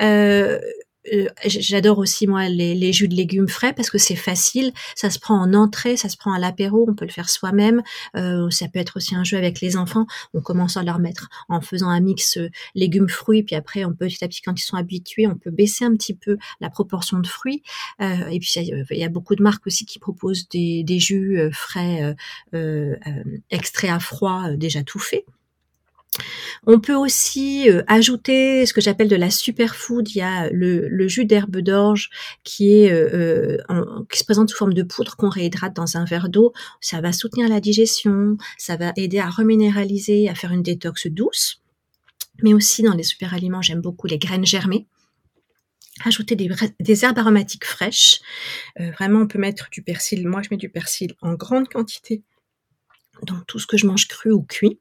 [0.02, 0.60] Euh,
[1.46, 5.40] j'adore aussi moi les, jus de légumes frais parce que c'est facile, ça se prend
[5.40, 7.82] en entrée, ça se prend à l'apéro, on peut le faire soi-même.
[8.14, 10.06] ça peut être aussi un jeu avec les enfants.
[10.34, 12.38] On commence à leur mettre en faisant un mix
[12.76, 15.52] légumes fruits, puis après on peut petit à petit quand ils sont habitués, on peut
[15.52, 17.64] baisser un petit peu la proportion de fruits.
[18.00, 22.16] et puis il y a beaucoup de marques aussi qui proposent des, des jus frais
[23.50, 25.26] extraits à froid déjà tout faits.
[26.66, 30.10] On peut aussi euh, ajouter ce que j'appelle de la superfood.
[30.10, 32.10] Il y a le, jus d'herbe d'orge
[32.44, 36.30] qui est euh, euh, se présente sous forme de poudre qu'on réhydrate dans un verre
[36.30, 36.54] d'eau.
[36.82, 41.62] Ça va soutenir la digestion, ça va aider à reminéraliser, à faire une détox douce.
[42.42, 44.88] Mais aussi dans les super aliments, j'aime beaucoup les graines germées
[46.06, 48.22] ajouter des, herbes aromatiques fraîches.
[48.78, 50.26] vraiment, on peut mettre du persil.
[50.26, 52.24] Moi, je mets du persil en grande quantité
[53.24, 54.80] dans tout ce que je mange cru ou cuit.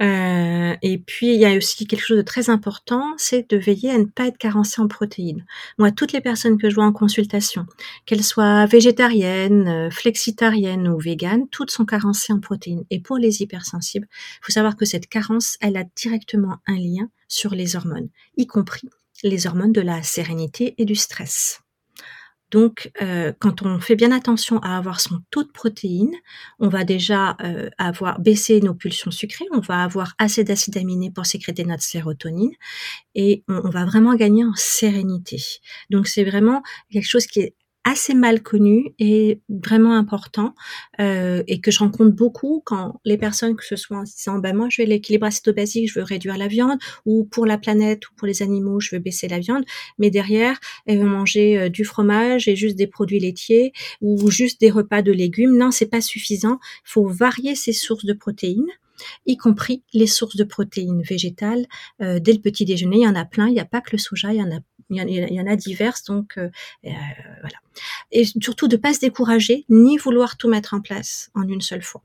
[0.00, 3.90] Euh, et puis, il y a aussi quelque chose de très important, c'est de veiller
[3.90, 5.44] à ne pas être carencé en protéines.
[5.78, 7.66] Moi, toutes les personnes que je vois en consultation,
[8.06, 12.84] qu'elles soient végétariennes, euh, flexitariennes ou véganes, toutes sont carencées en protéines.
[12.90, 17.08] Et pour les hypersensibles, il faut savoir que cette carence, elle a directement un lien
[17.28, 18.88] sur les hormones, y compris
[19.22, 21.60] les hormones de la sérénité et du stress.
[22.50, 26.14] Donc, euh, quand on fait bien attention à avoir son taux de protéines,
[26.58, 31.10] on va déjà euh, avoir baissé nos pulsions sucrées, on va avoir assez d'acides aminés
[31.10, 32.52] pour sécréter notre sérotonine
[33.14, 35.38] et on, va vraiment gagner en sérénité.
[35.90, 40.54] Donc, c'est vraiment quelque chose qui est assez mal connu et vraiment important
[41.00, 44.54] euh, et que je rencontre beaucoup quand les personnes que ce soit en disant ben
[44.54, 48.14] moi je vais l'équilibre acido-basique je veux réduire la viande ou pour la planète ou
[48.16, 49.64] pour les animaux je veux baisser la viande
[49.98, 54.60] mais derrière elles vont manger euh, du fromage et juste des produits laitiers ou juste
[54.60, 58.66] des repas de légumes non c'est pas suffisant il faut varier ses sources de protéines
[59.26, 61.66] y compris les sources de protéines végétales.
[62.02, 63.48] Euh, dès le petit déjeuner, il y en a plein.
[63.48, 65.56] Il n'y a pas que le soja, il y en a, il y en a
[65.56, 66.04] diverses.
[66.04, 66.50] Donc euh,
[66.84, 66.90] euh,
[67.40, 67.59] voilà.
[68.12, 71.82] Et surtout de pas se décourager, ni vouloir tout mettre en place en une seule
[71.82, 72.02] fois.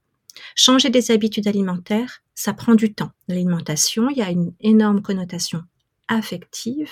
[0.56, 3.12] Changer des habitudes alimentaires, ça prend du temps.
[3.28, 5.64] L'alimentation, il y a une énorme connotation
[6.08, 6.92] affective.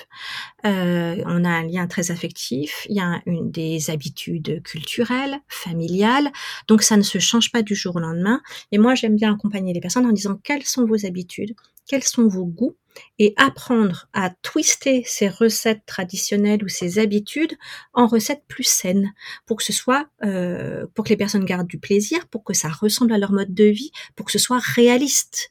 [0.65, 2.87] Euh, on a un lien très affectif.
[2.89, 6.31] Il y a une, des habitudes culturelles, familiales.
[6.67, 8.41] Donc ça ne se change pas du jour au lendemain.
[8.71, 11.53] Et moi, j'aime bien accompagner les personnes en disant quelles sont vos habitudes,
[11.87, 12.75] quels sont vos goûts
[13.19, 17.53] et apprendre à twister ces recettes traditionnelles ou ces habitudes
[17.93, 19.13] en recettes plus saines
[19.45, 22.69] pour que ce soit euh, pour que les personnes gardent du plaisir pour que ça
[22.69, 25.49] ressemble à leur mode de vie pour que ce soit réaliste.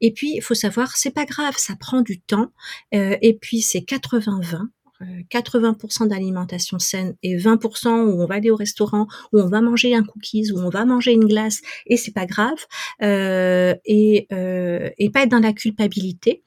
[0.00, 2.52] Et puis il faut savoir c'est pas grave ça prend du temps
[2.94, 4.68] euh, et puis c'est 80-20
[5.02, 9.94] 80% d'alimentation saine et 20% où on va aller au restaurant, où on va manger
[9.94, 12.58] un cookies, où on va manger une glace et c'est pas grave,
[13.02, 16.42] euh, et, euh, et pas être dans la culpabilité.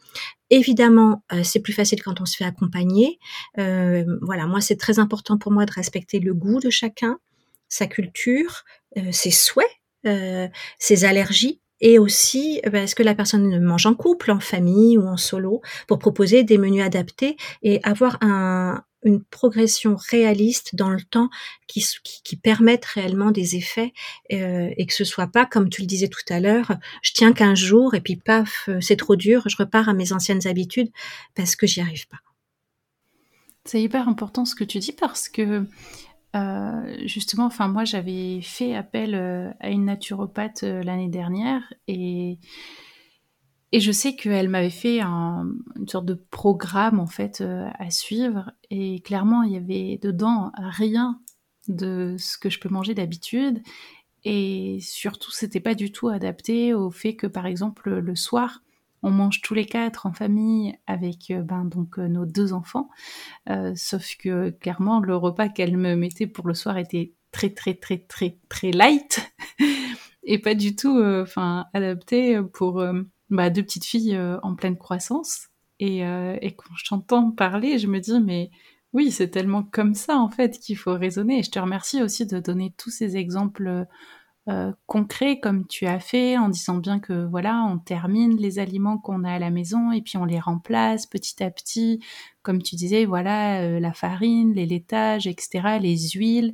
[0.49, 3.19] Évidemment, euh, c'est plus facile quand on se fait accompagner.
[3.57, 7.19] Euh, voilà, moi c'est très important pour moi de respecter le goût de chacun,
[7.67, 8.63] sa culture,
[8.97, 9.67] euh, ses souhaits,
[10.79, 15.07] ses allergies et aussi euh, est-ce que la personne mange en couple, en famille ou
[15.07, 21.01] en solo, pour proposer des menus adaptés et avoir un, une progression réaliste dans le
[21.01, 21.29] temps
[21.67, 23.93] qui, qui, qui permette réellement des effets
[24.33, 27.33] euh, et que ce soit pas, comme tu le disais tout à l'heure, je tiens
[27.33, 30.91] qu'un jour et puis paf, c'est trop dur, je repars à mes anciennes habitudes
[31.35, 32.17] parce que j'y arrive pas.
[33.65, 35.65] C'est hyper important ce que tu dis parce que
[36.37, 42.39] euh, justement, enfin moi j'avais fait appel euh, à une naturopathe euh, l'année dernière et
[43.73, 49.43] je sais qu'elle m'avait fait une sorte de programme en fait à suivre et clairement
[49.43, 51.19] il y avait dedans rien
[51.67, 53.61] de ce que je peux manger d'habitude
[54.23, 58.63] et surtout c'était pas du tout adapté au fait que par exemple le soir
[59.03, 62.89] on mange tous les quatre en famille avec euh, ben, donc euh, nos deux enfants.
[63.49, 67.73] Euh, sauf que clairement, le repas qu'elle me mettait pour le soir était très très
[67.75, 69.31] très très très light
[70.23, 72.83] et pas du tout enfin adapté pour
[73.29, 75.47] bah, deux petites filles en pleine croissance.
[75.79, 78.49] Et, et quand je t'entends parler, je me dis mais
[78.93, 81.39] oui, c'est tellement comme ça en fait qu'il faut raisonner.
[81.39, 83.85] Et je te remercie aussi de donner tous ces exemples
[84.49, 88.97] euh, concret comme tu as fait en disant bien que voilà on termine les aliments
[88.97, 91.99] qu'on a à la maison et puis on les remplace petit à petit.
[92.43, 96.53] Comme tu disais voilà euh, la farine les laitages etc les huiles.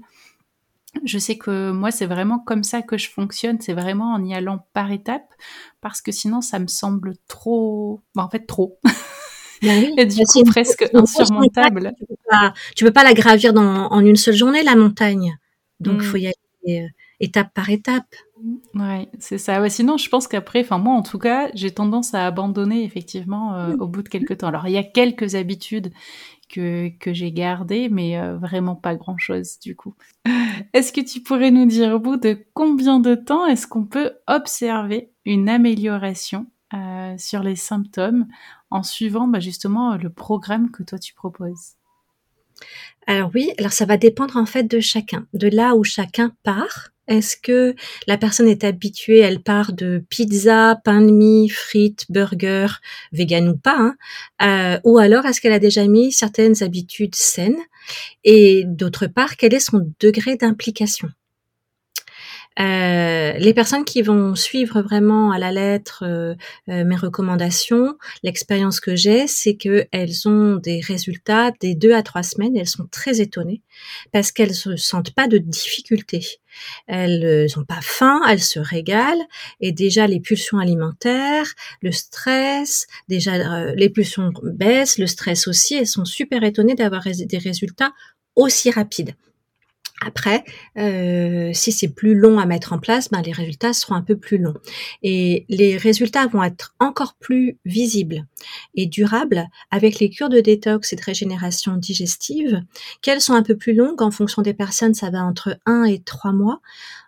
[1.04, 3.60] Je sais que moi c'est vraiment comme ça que je fonctionne.
[3.62, 5.32] C'est vraiment en y allant par étapes
[5.80, 8.80] parce que sinon ça me semble trop bah, en fait trop.
[9.62, 11.94] Et du coup presque insurmontable.
[11.98, 15.38] tu peux, pas, peux pas la gravir dans, en une seule journée la montagne.
[15.80, 16.10] Donc il mm.
[16.10, 16.88] faut y aller euh,
[17.24, 18.16] étape par étape.
[18.76, 19.62] Ouais, c'est ça.
[19.62, 23.56] Ouais, sinon, je pense qu'après, enfin moi en tout cas, j'ai tendance à abandonner effectivement
[23.56, 24.48] euh, au bout de quelques temps.
[24.48, 25.94] Alors il y a quelques habitudes
[26.50, 29.96] que, que j'ai gardées, mais euh, vraiment pas grand-chose du coup.
[30.74, 34.12] Est-ce que tu pourrais nous dire au bout de combien de temps est-ce qu'on peut
[34.28, 38.28] observer une amélioration euh, sur les symptômes
[38.70, 41.76] en suivant bah, justement le programme que toi tu proposes?
[43.08, 46.90] Alors oui, alors ça va dépendre en fait de chacun, de là où chacun part.
[47.08, 47.76] Est-ce que
[48.08, 52.68] la personne est habituée, elle part de pizza, pain de mie, frites, burger,
[53.12, 53.96] vegan ou pas, hein,
[54.42, 57.60] euh, ou alors est-ce qu'elle a déjà mis certaines habitudes saines
[58.24, 61.10] Et d'autre part, quel est son degré d'implication?
[62.60, 66.36] Euh, les personnes qui vont suivre vraiment à la lettre euh,
[66.70, 72.04] euh, mes recommandations, l'expérience que j'ai, c'est que elles ont des résultats des deux à
[72.04, 72.56] trois semaines.
[72.56, 73.62] elles sont très étonnées
[74.12, 76.22] parce qu'elles se sentent pas de difficulté.
[76.86, 79.26] Elles n'ont pas faim, elles se régalent
[79.60, 81.48] et déjà les pulsions alimentaires,
[81.82, 85.74] le stress, déjà les pulsions baissent, le stress aussi.
[85.74, 87.94] Elles sont super étonnées d'avoir des résultats
[88.36, 89.16] aussi rapides.
[90.06, 90.44] Après,
[90.78, 94.18] euh, si c'est plus long à mettre en place, ben les résultats seront un peu
[94.18, 94.56] plus longs.
[95.02, 98.26] Et les résultats vont être encore plus visibles
[98.76, 102.62] et durables avec les cures de détox et de régénération digestive,
[103.02, 106.00] qu'elles sont un peu plus longues en fonction des personnes, ça va entre 1 et
[106.00, 106.60] 3 mois.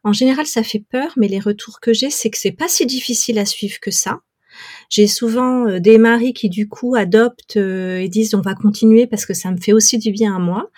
[0.03, 2.85] En général, ça fait peur, mais les retours que j'ai, c'est que c'est pas si
[2.85, 4.19] difficile à suivre que ça.
[4.89, 9.07] J'ai souvent euh, des maris qui du coup adoptent euh, et disent on va continuer
[9.07, 10.69] parce que ça me fait aussi du bien à moi.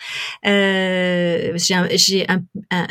[0.46, 1.76] Euh, j'ai
[2.28, 2.88] un, un,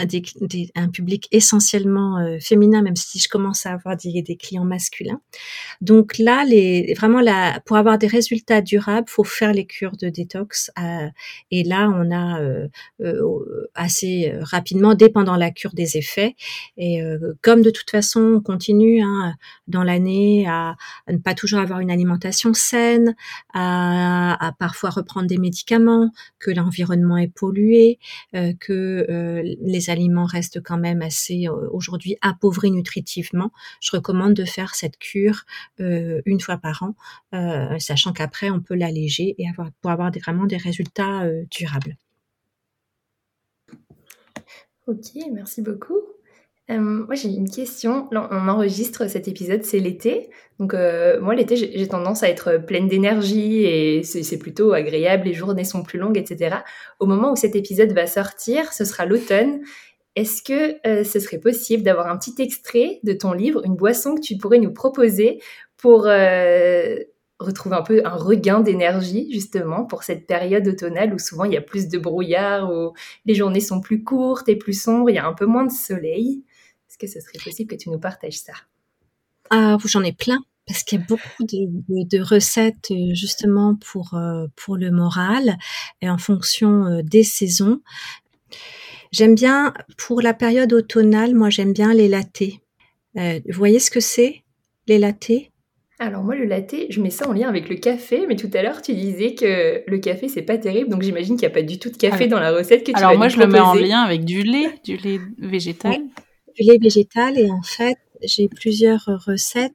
[0.74, 5.20] un, public essentiellement féminin, même si je commence à avoir des, des, clients masculins.
[5.80, 10.08] Donc là, les, vraiment là, pour avoir des résultats durables, faut faire les cures de
[10.08, 10.70] détox.
[11.50, 12.40] et là, on a
[13.74, 16.36] assez rapidement, dépendant la cure des effets.
[16.76, 17.00] Et
[17.42, 19.34] comme de toute façon, on continue hein,
[19.66, 20.75] dans l'année à
[21.06, 23.14] à, ne pas toujours avoir une alimentation saine,
[23.54, 27.98] à, parfois reprendre des médicaments, que l'environnement est pollué,
[28.34, 33.50] euh, que euh, les aliments restent quand même assez euh, aujourd'hui appauvris nutritivement.
[33.80, 35.44] Je recommande de faire cette cure
[35.78, 36.94] une fois par an,
[37.78, 41.96] sachant qu'après on peut l'alléger et avoir pour avoir vraiment des résultats durables.
[44.86, 46.15] Ok, merci beaucoup.
[46.68, 48.08] Euh, moi, j'ai une question.
[48.12, 50.30] On enregistre cet épisode, c'est l'été.
[50.58, 55.26] Donc, euh, moi, l'été, j'ai tendance à être pleine d'énergie et c'est plutôt agréable.
[55.26, 56.56] Les journées sont plus longues, etc.
[56.98, 59.60] Au moment où cet épisode va sortir, ce sera l'automne.
[60.16, 64.14] Est-ce que euh, ce serait possible d'avoir un petit extrait de ton livre, une boisson
[64.16, 65.40] que tu pourrais nous proposer
[65.76, 66.08] pour
[67.38, 71.56] retrouver un peu un regain d'énergie justement pour cette période automnale où souvent il y
[71.56, 72.94] a plus de brouillard, où
[73.26, 75.70] les journées sont plus courtes et plus sombres, il y a un peu moins de
[75.72, 76.42] soleil?
[76.98, 78.54] Est-ce que ce serait possible que tu nous partages ça?
[79.50, 84.46] Ah, j'en ai plein parce qu'il y a beaucoup de, recettes euh, justement pour euh,
[84.56, 85.56] pour le moral
[86.02, 87.80] et en fonction euh, des saisons.
[89.12, 92.60] J'aime bien pour la période automnale, moi j'aime bien les lattés.
[93.14, 94.42] vous voyez ce que c'est
[94.86, 95.52] les lattés
[95.98, 98.62] alors moi le latte, je mets ça en lien avec le café, mais tout à
[98.62, 101.62] l'heure tu disais que le café c'est pas terrible, donc j'imagine qu'il n'y a pas
[101.62, 103.60] du tout de café ah dans la recette que tu Alors moi je le mets
[103.60, 106.02] en lien avec du lait, du lait végétal.
[106.56, 109.74] Du lait végétal et en fait j'ai plusieurs recettes.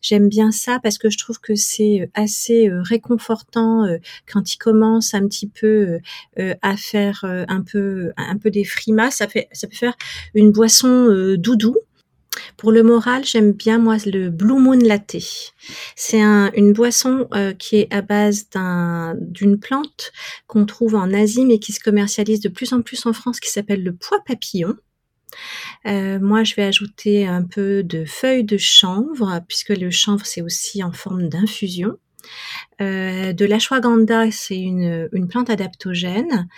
[0.00, 3.98] J'aime bien ça parce que je trouve que c'est assez euh, réconfortant euh,
[4.32, 5.98] quand il commence un petit peu
[6.38, 9.10] euh, à faire un peu un peu des frimas.
[9.10, 9.96] Ça fait ça peut faire
[10.34, 11.76] une boisson doudou
[12.56, 15.16] pour le moral, j'aime bien moi le Blue Moon Latte.
[15.96, 18.48] C'est une boisson euh, qui est à base
[19.18, 20.12] d'une plante
[20.46, 23.50] qu'on trouve en Asie mais qui se commercialise de plus en plus en France qui
[23.50, 24.74] s'appelle le pois papillon.
[25.86, 30.42] Euh, moi, je vais ajouter un peu de feuilles de chanvre, puisque le chanvre, c'est
[30.42, 31.98] aussi en forme d'infusion.
[32.80, 36.48] Euh, de l'ashwagandha, c'est une, une, plante adaptogène.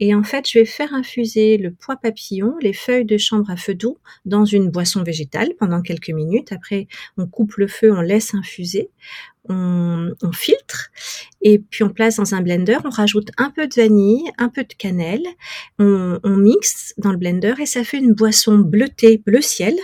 [0.00, 3.56] Et en fait, je vais faire infuser le pois papillon, les feuilles de chanvre à
[3.56, 6.52] feu doux, dans une boisson végétale pendant quelques minutes.
[6.52, 8.90] Après, on coupe le feu, on laisse infuser.
[9.48, 10.90] On, on, filtre
[11.40, 14.62] et puis on place dans un blender, on rajoute un peu de vanille, un peu
[14.62, 15.26] de cannelle,
[15.80, 19.74] on, on mixe dans le blender et ça fait une boisson bleutée, bleu ciel,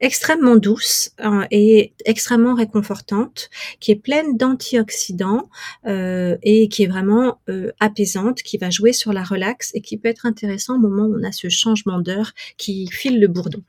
[0.00, 5.48] extrêmement douce euh, et extrêmement réconfortante, qui est pleine d'antioxydants
[5.86, 9.96] euh, et qui est vraiment euh, apaisante, qui va jouer sur la relaxe et qui
[9.96, 13.62] peut être intéressant au moment où on a ce changement d'heure qui file le bourdon.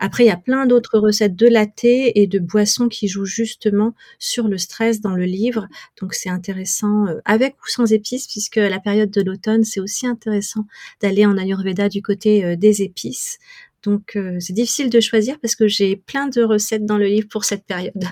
[0.00, 3.94] Après, il y a plein d'autres recettes de latte et de boissons qui jouent justement
[4.18, 5.66] sur le stress dans le livre.
[6.00, 10.66] Donc c'est intéressant avec ou sans épices, puisque la période de l'automne, c'est aussi intéressant
[11.00, 13.38] d'aller en Ayurveda du côté des épices.
[13.82, 17.28] Donc euh, c'est difficile de choisir parce que j'ai plein de recettes dans le livre
[17.28, 18.04] pour cette période.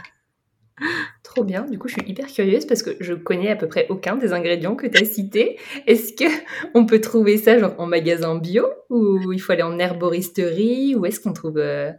[1.23, 1.63] Trop bien.
[1.63, 4.33] Du coup, je suis hyper curieuse parce que je connais à peu près aucun des
[4.33, 5.59] ingrédients que tu as cités.
[5.87, 6.25] Est-ce que
[6.75, 11.07] on peut trouver ça genre en magasin bio ou il faut aller en herboristerie ou
[11.07, 11.91] est-ce qu'on trouve euh,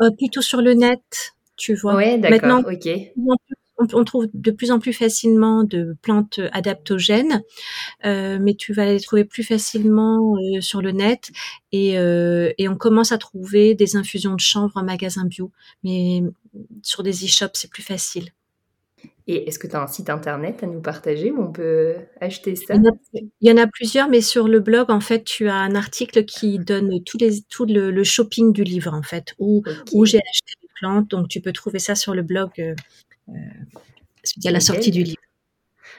[0.00, 1.94] euh, plutôt sur le net, tu vois.
[1.96, 2.62] Ouais, d'accord.
[2.66, 3.36] Ok on,
[3.86, 7.42] trouve de plus en plus facilement de plantes adaptogènes,
[8.04, 11.30] euh, mais tu vas les trouver plus facilement euh, sur le net
[11.74, 15.50] euh, et, on commence à trouver des infusions de chanvre en magasin bio,
[15.84, 16.22] mais
[16.82, 18.30] sur des e-shops c'est plus facile.
[19.28, 22.56] Et est-ce que tu as un site internet à nous partager où on peut acheter
[22.56, 22.74] ça?
[23.12, 26.24] Il y, en a, plusieurs, mais sur le blog, en fait, tu as un article
[26.24, 29.62] qui donne tout, les, tout le, shopping du livre, en fait, où,
[29.92, 31.08] où j'ai acheté des plantes.
[31.08, 32.50] Donc, tu peux trouver ça sur le blog
[34.36, 35.20] il y a la sortie du livre.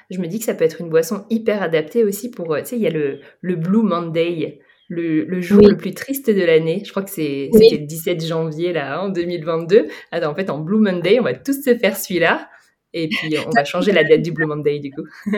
[0.09, 2.67] Je me dis que ça peut être une boisson hyper adaptée aussi pour, euh, tu
[2.67, 4.59] sais, il y a le, le Blue Monday,
[4.89, 6.84] le, jour le plus triste de l'année.
[6.86, 9.88] Je crois que c'est c'était le 17 janvier là, en 2022.
[10.11, 12.49] Alors en fait, en Blue Monday, on va tous se faire celui-là.
[12.95, 15.01] Et puis on va changer la date du Blue Monday du coup.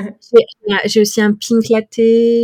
[0.85, 1.93] j'ai aussi un pink latte,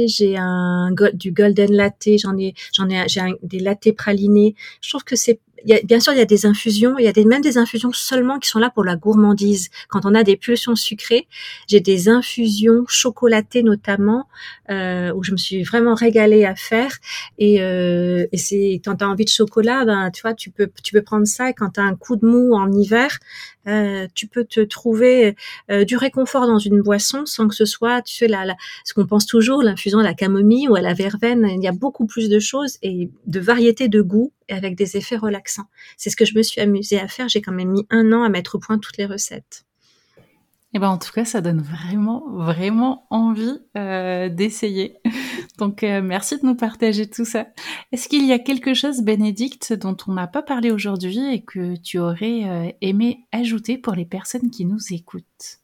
[0.08, 4.56] j'ai un du golden latte, j'en ai j'en ai j'ai des latte pralinés.
[4.82, 5.42] Je trouve que c'est
[5.84, 8.40] bien sûr, il y a des infusions, il y a des, même des infusions seulement
[8.40, 9.70] qui sont là pour la gourmandise.
[9.90, 11.28] Quand on a des pulsions sucrées,
[11.68, 14.28] j'ai des infusions chocolatées notamment,
[14.70, 16.98] euh, où je me suis vraiment régalée à faire.
[17.38, 20.70] Et, euh, et c'est quand tu as envie de chocolat, ben tu vois, tu peux
[20.84, 21.50] tu peux prendre ça.
[21.50, 23.20] Et quand tu as un coup de mou en hiver,
[23.68, 25.36] euh, tu peux te trouver
[25.70, 28.56] euh, du réconfort dans une boisson sans que ce soit, tu sais, la, la
[28.86, 31.48] ce qu'on pense toujours, l'infusion à la camomille ou à la verveine.
[31.48, 35.18] Il y a beaucoup plus de choses et de variétés de goûts avec des effets
[35.18, 35.68] relaxants.
[35.98, 37.30] C'est ce que je me suis amusée à faire.
[37.30, 39.66] J'ai quand même mis un an à mettre au point toutes les recettes.
[40.74, 45.00] Et eh ben en tout cas, ça donne vraiment, vraiment envie euh, d'essayer.
[45.58, 47.48] Donc euh, merci de nous partager tout ça.
[47.92, 51.76] Est-ce qu'il y a quelque chose, Bénédicte, dont on n'a pas parlé aujourd'hui et que
[51.76, 55.60] tu aurais euh, aimé ajouter pour les personnes qui nous écoutent?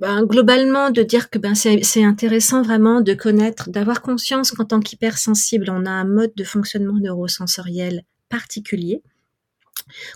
[0.00, 4.80] Ben, globalement, de dire que ben, c'est intéressant vraiment de connaître, d'avoir conscience qu'en tant
[4.80, 9.02] qu'hypersensible, on a un mode de fonctionnement neurosensoriel particulier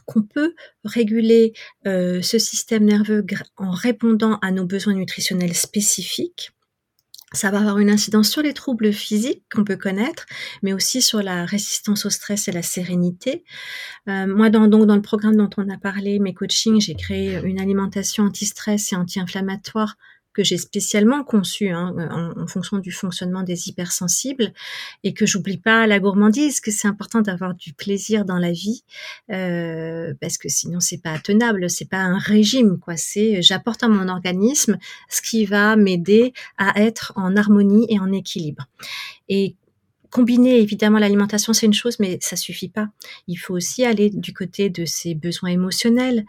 [0.07, 0.55] qu'on peut
[0.85, 1.53] réguler
[1.87, 3.25] euh, ce système nerveux
[3.57, 6.53] en répondant à nos besoins nutritionnels spécifiques.
[7.35, 10.25] Ça va avoir une incidence sur les troubles physiques qu'on peut connaître,
[10.63, 13.45] mais aussi sur la résistance au stress et la sérénité.
[14.09, 17.61] Euh, moi, donc, dans le programme dont on a parlé, mes coachings, j'ai créé une
[17.61, 19.97] alimentation anti-stress et anti-inflammatoire
[20.35, 21.95] que j'ai spécialement conçu hein,
[22.37, 24.53] en, fonction du fonctionnement des hypersensibles
[25.05, 28.85] et que j'oublie pas la gourmandise, que c'est important d'avoir du plaisir dans la vie
[29.31, 32.97] euh, parce que sinon c'est pas tenable, c'est pas un régime quoi.
[32.97, 34.77] C'est j'apporte à mon organisme
[35.09, 38.67] ce qui va m'aider à être en harmonie et en équilibre.
[39.29, 39.55] Et
[40.11, 42.89] combiner évidemment l'alimentation c'est une chose mais ça suffit pas.
[43.29, 46.25] Il faut aussi aller du côté de ses besoins émotionnels,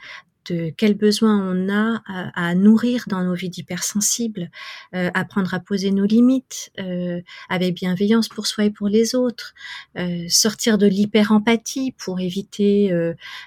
[0.49, 4.49] de quels besoins on a à, nourrir dans nos vies d'hypersensibles,
[4.93, 9.53] euh, apprendre à poser nos limites euh, avec bienveillance pour soi et pour les autres,
[9.97, 12.91] euh, sortir de l'hyper-empathie pour éviter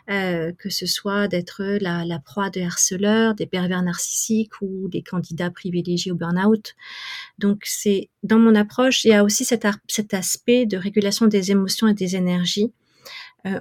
[0.07, 5.51] que ce soit d'être la, la, proie de harceleurs, des pervers narcissiques ou des candidats
[5.51, 6.74] privilégiés au burn-out.
[7.38, 11.51] Donc c'est dans mon approche, il y a aussi cet, cet aspect de régulation des
[11.51, 12.77] émotions et des énergies euh,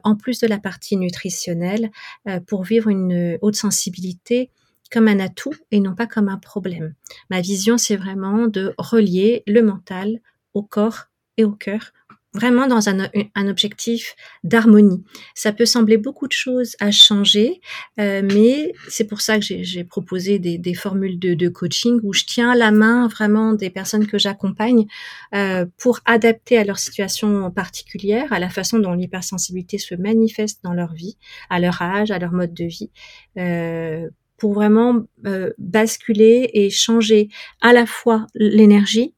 [0.04, 1.92] en plus de la partie nutritionnelle,
[2.28, 4.50] euh, pour vivre une haute sensibilité
[4.92, 6.94] comme un atout et non pas comme un problème.
[7.30, 10.20] Ma vision, c'est vraiment de relier le mental
[10.54, 11.08] au corps
[11.38, 11.92] et au cœur
[12.38, 15.04] vraiment dans un, un objectif d'harmonie.
[15.34, 17.60] Ça peut sembler beaucoup de choses à changer,
[18.00, 22.14] euh, mais c'est pour ça que j'ai proposé des, des formules de, de, coaching où
[22.14, 24.86] je tiens la main vraiment des personnes que j'accompagne
[25.34, 30.74] euh, pour adapter à leur situation particulière, à la façon dont l'hypersensibilité se manifeste dans
[30.74, 31.18] leur vie,
[31.50, 32.92] à leur âge, à leur mode de vie.
[33.38, 34.08] Euh,
[34.38, 37.30] pour vraiment euh, basculer et changer
[37.62, 39.14] à la fois l'énergie,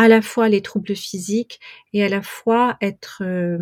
[0.00, 1.60] à la fois les troubles physiques
[1.92, 3.58] et à la fois être euh,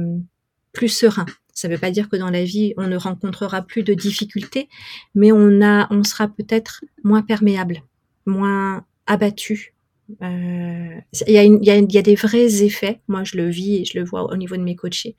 [0.72, 1.26] plus serein.
[1.53, 4.68] Ça ne veut pas dire que dans la vie on ne rencontrera plus de difficultés,
[5.16, 7.82] mais on a, on sera peut-être moins perméable,
[8.24, 9.74] moins abattu.
[10.22, 13.99] Euh, il y, a y, a, des vrais effets, moi je le vis et je
[13.99, 15.16] le vois au niveau de mes coachés,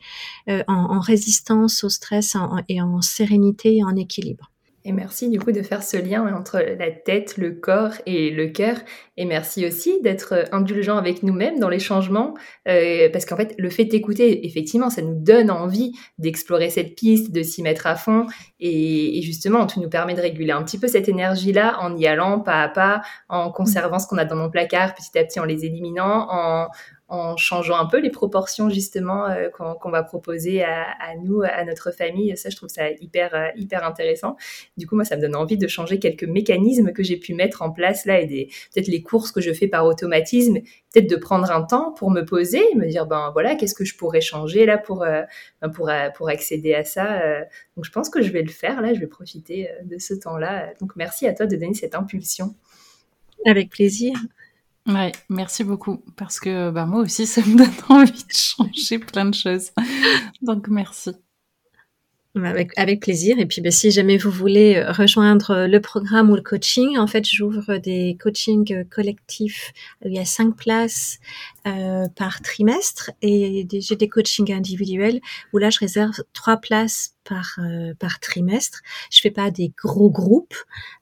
[0.48, 2.38] euh, en, résistance au stress
[2.70, 4.50] et en sérénité et en équilibre.
[4.86, 8.48] Et merci du coup de faire ce lien entre la tête, le corps et le
[8.48, 8.78] cœur.
[9.18, 12.34] Et merci aussi d'être indulgent avec nous-mêmes dans les changements,
[12.68, 17.34] euh, parce qu'en fait, le fait d'écouter, effectivement, ça nous donne envie d'explorer cette piste,
[17.34, 18.26] de s'y mettre à fond.
[18.62, 22.40] Et, justement, tout nous permet de réguler un petit peu cette énergie-là en y allant
[22.40, 25.46] pas à pas, en conservant ce qu'on a dans nos placards petit à petit, en
[25.46, 26.68] les éliminant, en,
[27.10, 31.92] en changeant un peu les proportions justement euh, qu'on va proposer à, nous, à notre
[31.92, 32.38] famille.
[32.38, 34.38] Ça, je trouve ça hyper, euh, hyper intéressant.
[34.78, 37.64] Du coup, moi, ça me donne envie de changer quelques mécanismes que j'ai pu mettre
[37.64, 40.60] en place là et peut-être les courses que je fais par automatisme,
[40.94, 43.98] peut-être de prendre un temps pour me poser, me dire, ben voilà, qu'est-ce que je
[43.98, 45.24] pourrais changer là pour, euh,
[45.62, 47.22] ben, pour, pour accéder à ça.
[47.76, 50.74] Donc, je pense que je vais le faire là, je vais profiter de ce temps-là.
[50.80, 52.54] Donc, merci à toi de donner cette impulsion.
[53.46, 54.14] Avec plaisir.
[54.90, 59.26] Ouais, merci beaucoup parce que bah, moi aussi ça me donne envie de changer plein
[59.26, 59.72] de choses.
[60.42, 61.12] Donc merci.
[62.36, 63.40] Avec, avec plaisir.
[63.40, 67.08] Et puis, ben, si jamais vous voulez euh, rejoindre le programme ou le coaching, en
[67.08, 69.72] fait, j'ouvre des coachings euh, collectifs.
[70.06, 71.20] Il y a cinq places
[71.66, 75.20] euh, par trimestre et j'ai des coachings individuels
[75.54, 78.82] où là, je réserve trois places par euh, par trimestre.
[79.12, 80.56] Je fais pas des gros groupes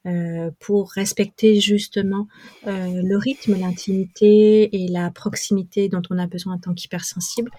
[0.05, 2.27] euh, pour respecter justement
[2.67, 7.51] euh, le rythme, l'intimité et la proximité dont on a besoin en tant qu'hypersensible.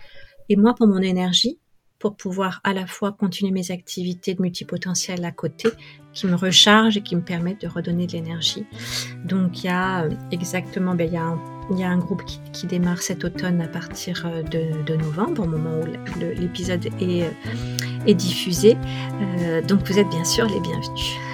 [0.49, 1.59] Et moi, pour mon énergie,
[1.99, 5.71] pour pouvoir à la fois continuer mes activités de multipotentiel à côté,
[6.13, 8.67] qui me rechargent et qui me permettent de redonner de l'énergie.
[9.25, 12.23] Donc il y a euh, exactement, ben, il, y a un, groupe
[12.53, 15.87] qui, démarre cet automne à partir euh, de, novembre, au moment où
[16.21, 18.77] l'épisode est, euh, diffusé.
[19.69, 21.28] Donc vous êtes bien sûr les bienvenus.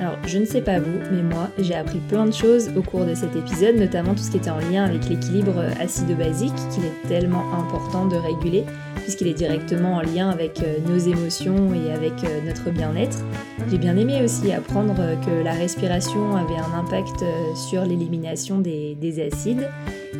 [0.00, 3.04] Alors, je ne sais pas vous, mais moi, j'ai appris plein de choses au cours
[3.04, 7.08] de cet épisode, notamment tout ce qui était en lien avec l'équilibre acide-basique, qu'il est
[7.08, 8.64] tellement important de réguler,
[9.02, 13.24] puisqu'il est directement en lien avec euh, nos émotions et avec euh, notre bien-être.
[13.68, 14.94] J'ai bien aimé aussi apprendre
[15.26, 19.68] que la respiration avait un impact euh, sur l'élimination des, des, acides.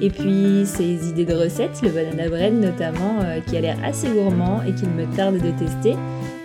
[0.01, 4.63] Et puis ces idées de recettes, le banana bread notamment, qui a l'air assez gourmand
[4.63, 5.95] et qu'il me tarde de tester.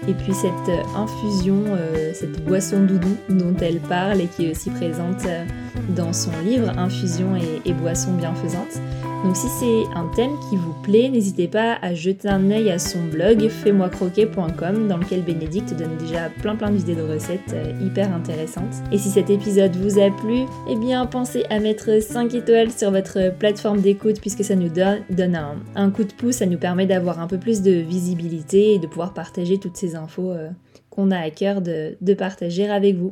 [0.08, 4.52] Et puis cette euh, infusion, euh, cette boisson doudou dont elle parle et qui est
[4.52, 5.46] aussi présente euh,
[5.96, 7.36] dans son livre Infusion
[7.66, 8.82] et, boisson bienfaisante.
[9.24, 12.78] Donc si c'est un thème qui vous plaît, n'hésitez pas à jeter un œil à
[12.78, 18.84] son blog fais-moi-croquer.com dans lequel Bénédicte donne déjà plein plein d'idées de recettes hyper intéressantes.
[18.92, 22.92] Et si cet épisode vous a plu, eh bien pensez à mettre 5 étoiles sur
[22.92, 26.86] votre plateforme d'écoute puisque ça nous donne, un, un coup de pouce, ça nous permet
[26.86, 30.50] d'avoir un peu plus de visibilité et de pouvoir partager toutes ces infos euh,
[30.90, 33.12] qu'on a à cœur de, de partager avec vous.